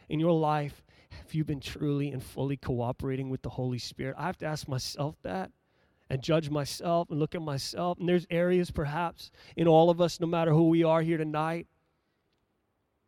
In 0.10 0.20
your 0.20 0.34
life, 0.34 0.84
have 1.12 1.34
you 1.34 1.44
been 1.44 1.60
truly 1.60 2.12
and 2.12 2.24
fully 2.24 2.58
cooperating 2.58 3.30
with 3.30 3.42
the 3.42 3.50
Holy 3.50 3.78
Spirit? 3.78 4.16
I 4.18 4.26
have 4.26 4.38
to 4.38 4.46
ask 4.46 4.68
myself 4.68 5.16
that 5.24 5.52
and 6.10 6.22
judge 6.22 6.50
myself 6.50 7.10
and 7.10 7.20
look 7.20 7.36
at 7.36 7.42
myself. 7.42 8.00
And 8.00 8.08
there's 8.08 8.28
areas 8.30 8.72
perhaps 8.72 9.32
in 9.56 9.68
all 9.68 9.90
of 9.90 10.02
us, 10.02 10.20
no 10.20 10.28
matter 10.28 10.52
who 10.52 10.70
we 10.70 10.84
are 10.84 11.02
here 11.02 11.18
tonight, 11.18 11.68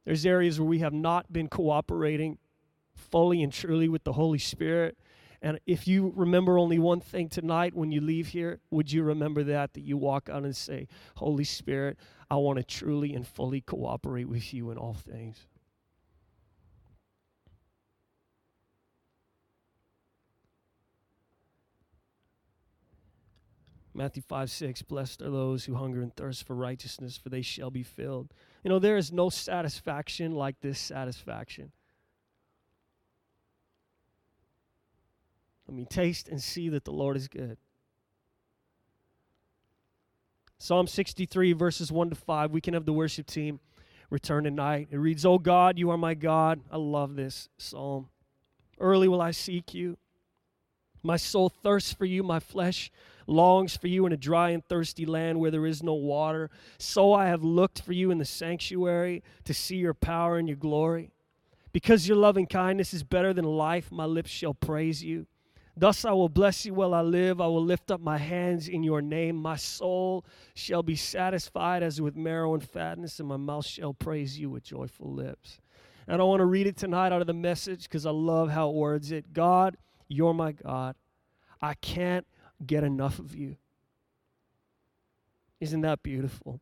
there's 0.05 0.25
areas 0.25 0.59
where 0.59 0.69
we 0.69 0.79
have 0.79 0.93
not 0.93 1.31
been 1.33 1.47
cooperating 1.47 2.37
fully 2.95 3.43
and 3.43 3.51
truly 3.51 3.87
with 3.89 4.03
the 4.03 4.13
Holy 4.13 4.39
Spirit. 4.39 4.97
And 5.41 5.59
if 5.67 5.87
you 5.87 6.11
remember 6.15 6.57
only 6.57 6.79
one 6.79 7.01
thing 7.01 7.29
tonight 7.29 7.75
when 7.75 7.91
you 7.91 8.01
leave 8.01 8.29
here, 8.29 8.59
would 8.71 8.91
you 8.91 9.03
remember 9.03 9.43
that? 9.43 9.73
That 9.73 9.81
you 9.81 9.97
walk 9.97 10.29
out 10.29 10.43
and 10.43 10.55
say, 10.55 10.87
Holy 11.15 11.43
Spirit, 11.43 11.97
I 12.31 12.37
want 12.37 12.57
to 12.57 12.63
truly 12.63 13.13
and 13.13 13.27
fully 13.27 13.61
cooperate 13.61 14.27
with 14.27 14.53
you 14.53 14.71
in 14.71 14.77
all 14.77 14.93
things. 14.95 15.45
Matthew 23.95 24.23
5 24.27 24.51
6, 24.51 24.81
blessed 24.81 25.21
are 25.21 25.29
those 25.29 25.63
who 25.63 25.75
hunger 25.75 26.01
and 26.01 26.13
thirst 26.13 26.45
for 26.45 26.53
righteousness, 26.53 27.15
for 27.15 27.29
they 27.29 27.41
shall 27.41 27.71
be 27.71 27.83
filled. 27.83 28.33
You 28.61 28.69
know, 28.69 28.79
there 28.79 28.97
is 28.97 29.11
no 29.11 29.29
satisfaction 29.29 30.33
like 30.33 30.59
this 30.59 30.79
satisfaction. 30.79 31.71
I 35.67 35.71
me 35.71 35.85
taste 35.85 36.27
and 36.27 36.41
see 36.41 36.69
that 36.69 36.85
the 36.85 36.91
Lord 36.91 37.17
is 37.17 37.27
good. 37.27 37.57
Psalm 40.57 40.87
63, 40.87 41.53
verses 41.53 41.91
1 41.91 42.09
to 42.09 42.15
5. 42.15 42.51
We 42.51 42.61
can 42.61 42.73
have 42.73 42.85
the 42.85 42.93
worship 42.93 43.27
team 43.27 43.59
return 44.09 44.43
tonight. 44.45 44.87
It 44.91 44.97
reads, 44.97 45.25
Oh 45.25 45.37
God, 45.37 45.77
you 45.77 45.89
are 45.89 45.97
my 45.97 46.13
God. 46.13 46.61
I 46.71 46.77
love 46.77 47.15
this 47.15 47.49
psalm. 47.57 48.09
Early 48.79 49.07
will 49.07 49.21
I 49.21 49.31
seek 49.31 49.73
you. 49.73 49.97
My 51.03 51.17
soul 51.17 51.49
thirsts 51.49 51.93
for 51.93 52.05
you, 52.05 52.23
my 52.23 52.39
flesh 52.39 52.91
longs 53.27 53.77
for 53.77 53.87
you 53.87 54.05
in 54.05 54.11
a 54.11 54.17
dry 54.17 54.49
and 54.49 54.65
thirsty 54.65 55.05
land 55.05 55.39
where 55.39 55.51
there 55.51 55.65
is 55.65 55.83
no 55.83 55.93
water. 55.93 56.49
So 56.77 57.13
I 57.13 57.27
have 57.27 57.43
looked 57.43 57.81
for 57.81 57.93
you 57.93 58.09
in 58.11 58.17
the 58.17 58.25
sanctuary 58.25 59.23
to 59.43 59.53
see 59.53 59.77
your 59.77 59.93
power 59.93 60.37
and 60.37 60.47
your 60.47 60.57
glory. 60.57 61.11
Because 61.71 62.07
your 62.07 62.17
loving 62.17 62.47
kindness 62.47 62.93
is 62.93 63.03
better 63.03 63.33
than 63.33 63.45
life, 63.45 63.91
my 63.91 64.05
lips 64.05 64.31
shall 64.31 64.53
praise 64.53 65.03
you. 65.03 65.27
Thus 65.77 66.05
I 66.05 66.11
will 66.11 66.29
bless 66.29 66.65
you 66.65 66.73
while 66.73 66.93
I 66.93 67.01
live. 67.01 67.41
I 67.41 67.47
will 67.47 67.63
lift 67.63 67.91
up 67.91 67.99
my 67.99 68.17
hands 68.17 68.69
in 68.69 68.81
your 68.81 69.01
name. 69.01 69.35
My 69.35 69.57
soul 69.57 70.25
shall 70.53 70.83
be 70.83 70.95
satisfied 70.95 71.83
as 71.83 71.99
with 71.99 72.15
marrow 72.15 72.53
and 72.53 72.63
fatness, 72.63 73.19
and 73.19 73.27
my 73.27 73.37
mouth 73.37 73.65
shall 73.65 73.93
praise 73.93 74.39
you 74.39 74.49
with 74.49 74.63
joyful 74.63 75.11
lips. 75.11 75.59
And 76.07 76.21
I 76.21 76.25
want 76.25 76.39
to 76.39 76.45
read 76.45 76.67
it 76.67 76.77
tonight 76.77 77.11
out 77.11 77.21
of 77.21 77.27
the 77.27 77.33
message 77.33 77.83
because 77.83 78.05
I 78.05 78.11
love 78.11 78.49
how 78.49 78.69
it 78.69 78.75
words 78.75 79.11
it. 79.11 79.33
God, 79.33 79.75
you're 80.07 80.33
my 80.33 80.53
God. 80.53 80.95
I 81.61 81.73
can't 81.73 82.25
get 82.65 82.83
enough 82.83 83.19
of 83.19 83.35
you. 83.35 83.57
Isn't 85.59 85.81
that 85.81 86.03
beautiful? 86.03 86.61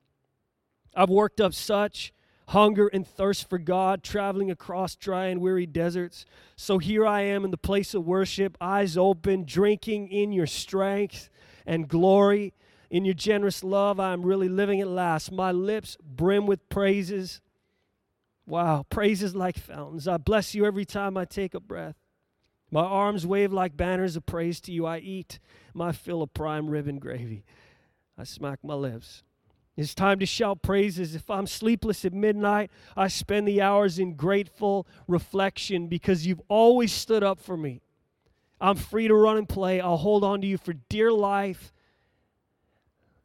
I've 0.95 1.09
worked 1.09 1.41
up 1.41 1.53
such 1.53 2.13
hunger 2.49 2.87
and 2.87 3.07
thirst 3.07 3.49
for 3.49 3.57
God, 3.57 4.03
traveling 4.03 4.51
across 4.51 4.95
dry 4.95 5.27
and 5.27 5.41
weary 5.41 5.65
deserts. 5.65 6.25
So 6.55 6.77
here 6.77 7.05
I 7.05 7.21
am 7.21 7.45
in 7.45 7.51
the 7.51 7.57
place 7.57 7.93
of 7.93 8.05
worship, 8.05 8.57
eyes 8.59 8.97
open, 8.97 9.45
drinking 9.45 10.09
in 10.09 10.31
your 10.31 10.47
strength 10.47 11.29
and 11.65 11.87
glory. 11.87 12.53
In 12.89 13.05
your 13.05 13.15
generous 13.15 13.63
love, 13.63 13.99
I 13.99 14.13
am 14.13 14.21
really 14.21 14.49
living 14.49 14.79
at 14.79 14.87
last. 14.87 15.31
My 15.31 15.51
lips 15.51 15.97
brim 16.03 16.45
with 16.45 16.67
praises. 16.69 17.41
Wow, 18.45 18.85
praises 18.89 19.35
like 19.35 19.57
fountains. 19.57 20.07
I 20.07 20.17
bless 20.17 20.53
you 20.53 20.65
every 20.65 20.85
time 20.85 21.17
I 21.17 21.25
take 21.25 21.53
a 21.53 21.59
breath. 21.59 21.95
My 22.69 22.83
arms 22.83 23.25
wave 23.25 23.53
like 23.53 23.77
banners 23.77 24.15
of 24.15 24.25
praise 24.25 24.59
to 24.61 24.71
you. 24.71 24.85
I 24.85 24.97
eat 24.97 25.39
my 25.73 25.91
fill 25.91 26.21
of 26.21 26.33
prime 26.33 26.69
rib 26.69 26.87
and 26.87 26.99
gravy. 26.99 27.45
I 28.17 28.25
smack 28.25 28.59
my 28.63 28.73
lips. 28.73 29.23
It's 29.75 29.95
time 29.95 30.19
to 30.19 30.25
shout 30.25 30.61
praises. 30.61 31.15
If 31.15 31.29
I'm 31.29 31.47
sleepless 31.47 32.05
at 32.05 32.13
midnight, 32.13 32.69
I 32.95 33.07
spend 33.07 33.47
the 33.47 33.61
hours 33.61 33.97
in 33.97 34.13
grateful 34.13 34.85
reflection 35.07 35.87
because 35.87 36.27
you've 36.27 36.41
always 36.47 36.91
stood 36.91 37.23
up 37.23 37.39
for 37.39 37.57
me. 37.57 37.81
I'm 38.61 38.75
free 38.75 39.07
to 39.07 39.15
run 39.15 39.37
and 39.37 39.49
play. 39.49 39.81
I'll 39.81 39.97
hold 39.97 40.23
on 40.23 40.41
to 40.41 40.47
you 40.47 40.57
for 40.57 40.73
dear 40.73 41.11
life, 41.11 41.73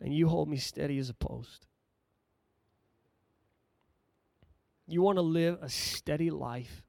and 0.01 0.15
you 0.15 0.29
hold 0.29 0.49
me 0.49 0.57
steady 0.57 0.99
as 0.99 1.11
a 1.11 1.15
post. 1.15 1.67
You 4.87 5.03
want 5.03 5.17
to 5.17 5.23
live 5.23 5.59
a 5.61 5.69
steady 5.69 6.31
life 6.31 6.83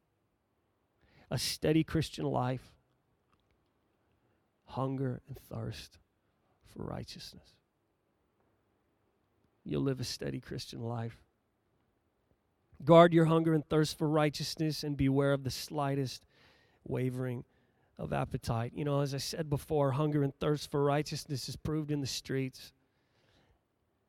a 1.32 1.38
steady 1.38 1.84
Christian 1.84 2.26
life, 2.26 2.74
hunger 4.66 5.22
and 5.28 5.38
thirst 5.38 5.99
for 6.66 6.84
righteousness. 6.84 7.59
You'll 9.64 9.84
live 9.84 9.99
a 9.99 10.03
steady 10.03 10.39
Christian 10.39 10.82
life. 10.82 11.24
Guard 12.84 13.14
your 13.14 13.26
hunger 13.26 13.53
and 13.53 13.68
thirst 13.68 13.97
for 13.97 14.07
righteousness 14.07 14.84
and 14.84 14.95
beware 14.95 15.34
of 15.34 15.43
the 15.43 15.51
slightest 15.51 16.24
wavering 16.88 17.43
of 17.97 18.14
appetite. 18.14 18.72
You 18.74 18.86
know, 18.86 19.01
as 19.01 19.14
I 19.14 19.18
said 19.18 19.49
before, 19.49 19.91
hunger 19.91 20.24
and 20.24 20.34
thirst 20.39 20.72
for 20.72 20.84
righteousness 20.84 21.49
is 21.49 21.57
proved 21.57 21.91
in 21.91 21.99
the 21.99 22.07
streets, 22.07 22.72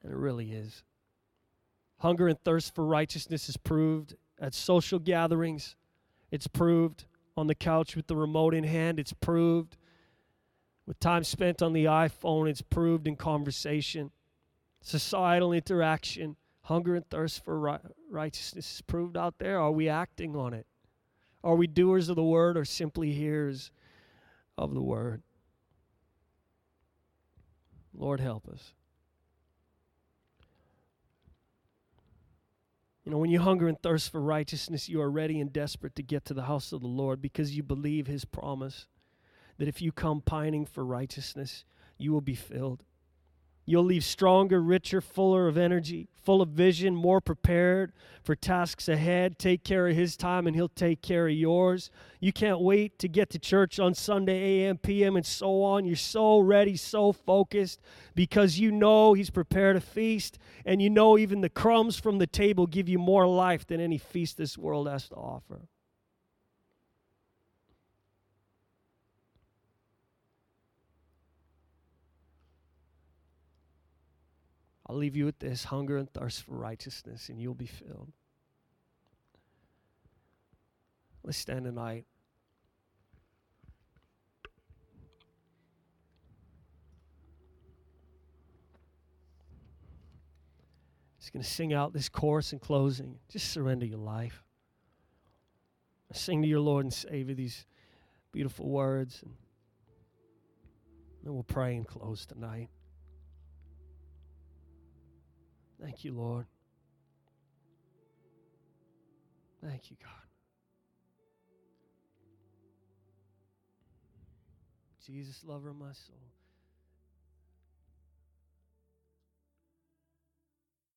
and 0.02 0.12
it 0.12 0.16
really 0.16 0.52
is. 0.52 0.84
Hunger 1.98 2.28
and 2.28 2.40
thirst 2.44 2.74
for 2.74 2.86
righteousness 2.86 3.48
is 3.48 3.56
proved 3.56 4.14
at 4.40 4.54
social 4.54 4.98
gatherings, 4.98 5.76
it's 6.30 6.46
proved 6.46 7.04
on 7.36 7.46
the 7.46 7.54
couch 7.54 7.96
with 7.96 8.06
the 8.06 8.16
remote 8.16 8.54
in 8.54 8.64
hand. 8.64 9.00
It's 9.00 9.12
proved 9.12 9.76
with 10.86 11.00
time 11.00 11.24
spent 11.24 11.62
on 11.62 11.72
the 11.72 11.86
iPhone. 11.86 12.48
It's 12.48 12.62
proved 12.62 13.06
in 13.06 13.16
conversation, 13.16 14.10
societal 14.80 15.52
interaction, 15.52 16.36
hunger 16.62 16.94
and 16.94 17.08
thirst 17.08 17.44
for 17.44 17.80
righteousness 18.10 18.74
is 18.74 18.80
proved 18.82 19.16
out 19.16 19.38
there. 19.38 19.58
Are 19.60 19.72
we 19.72 19.88
acting 19.88 20.36
on 20.36 20.54
it? 20.54 20.66
Are 21.42 21.56
we 21.56 21.66
doers 21.66 22.08
of 22.08 22.16
the 22.16 22.22
word 22.22 22.56
or 22.56 22.64
simply 22.64 23.12
hearers 23.12 23.70
of 24.58 24.74
the 24.74 24.82
word? 24.82 25.22
Lord, 27.94 28.20
help 28.20 28.48
us. 28.48 28.74
You 33.04 33.12
know, 33.12 33.18
when 33.18 33.30
you 33.30 33.40
hunger 33.40 33.66
and 33.66 33.80
thirst 33.80 34.12
for 34.12 34.20
righteousness, 34.20 34.88
you 34.88 35.00
are 35.00 35.10
ready 35.10 35.40
and 35.40 35.52
desperate 35.52 35.96
to 35.96 36.02
get 36.02 36.24
to 36.26 36.34
the 36.34 36.44
house 36.44 36.72
of 36.72 36.82
the 36.82 36.86
Lord 36.86 37.20
because 37.20 37.56
you 37.56 37.62
believe 37.62 38.06
his 38.06 38.24
promise 38.24 38.86
that 39.58 39.68
if 39.68 39.82
you 39.82 39.90
come 39.90 40.20
pining 40.20 40.64
for 40.64 40.84
righteousness, 40.84 41.64
you 41.98 42.12
will 42.12 42.20
be 42.20 42.34
filled. 42.34 42.84
You'll 43.70 43.84
leave 43.84 44.02
stronger, 44.02 44.60
richer, 44.60 45.00
fuller 45.00 45.46
of 45.46 45.56
energy, 45.56 46.08
full 46.20 46.42
of 46.42 46.48
vision, 46.48 46.96
more 46.96 47.20
prepared 47.20 47.92
for 48.20 48.34
tasks 48.34 48.88
ahead. 48.88 49.38
Take 49.38 49.62
care 49.62 49.86
of 49.86 49.94
His 49.94 50.16
time, 50.16 50.48
and 50.48 50.56
He'll 50.56 50.68
take 50.68 51.02
care 51.02 51.28
of 51.28 51.34
yours. 51.34 51.88
You 52.18 52.32
can't 52.32 52.60
wait 52.60 52.98
to 52.98 53.06
get 53.06 53.30
to 53.30 53.38
church 53.38 53.78
on 53.78 53.94
Sunday, 53.94 54.64
a.m., 54.64 54.78
p.m., 54.78 55.14
and 55.14 55.24
so 55.24 55.62
on. 55.62 55.84
You're 55.84 55.94
so 55.94 56.40
ready, 56.40 56.76
so 56.76 57.12
focused 57.12 57.80
because 58.16 58.58
you 58.58 58.72
know 58.72 59.12
He's 59.12 59.30
prepared 59.30 59.76
a 59.76 59.80
feast, 59.80 60.40
and 60.66 60.82
you 60.82 60.90
know 60.90 61.16
even 61.16 61.40
the 61.40 61.48
crumbs 61.48 61.96
from 61.96 62.18
the 62.18 62.26
table 62.26 62.66
give 62.66 62.88
you 62.88 62.98
more 62.98 63.28
life 63.28 63.68
than 63.68 63.80
any 63.80 63.98
feast 63.98 64.36
this 64.36 64.58
world 64.58 64.88
has 64.88 65.08
to 65.10 65.14
offer. 65.14 65.68
I'll 74.90 74.96
leave 74.96 75.14
you 75.14 75.24
with 75.24 75.38
this 75.38 75.62
hunger 75.62 75.98
and 75.98 76.12
thirst 76.12 76.42
for 76.42 76.56
righteousness, 76.56 77.28
and 77.28 77.40
you'll 77.40 77.54
be 77.54 77.66
filled. 77.66 78.10
Let's 81.22 81.38
stand 81.38 81.64
tonight. 81.64 82.06
Just 91.20 91.32
going 91.32 91.44
to 91.44 91.48
sing 91.48 91.72
out 91.72 91.92
this 91.92 92.08
chorus 92.08 92.52
in 92.52 92.58
closing. 92.58 93.20
Just 93.28 93.52
surrender 93.52 93.86
your 93.86 93.98
life. 93.98 94.42
Sing 96.12 96.42
to 96.42 96.48
your 96.48 96.58
Lord 96.58 96.84
and 96.84 96.92
Savior 96.92 97.36
these 97.36 97.64
beautiful 98.32 98.68
words. 98.68 99.22
And 99.22 99.34
then 101.22 101.32
we'll 101.32 101.44
pray 101.44 101.76
and 101.76 101.86
close 101.86 102.26
tonight. 102.26 102.70
Thank 105.80 106.04
you, 106.04 106.12
Lord. 106.12 106.46
Thank 109.62 109.90
you, 109.90 109.96
God. 110.02 110.10
Jesus, 115.06 115.42
lover 115.44 115.70
of 115.70 115.76
my 115.76 115.92
soul. 115.92 116.39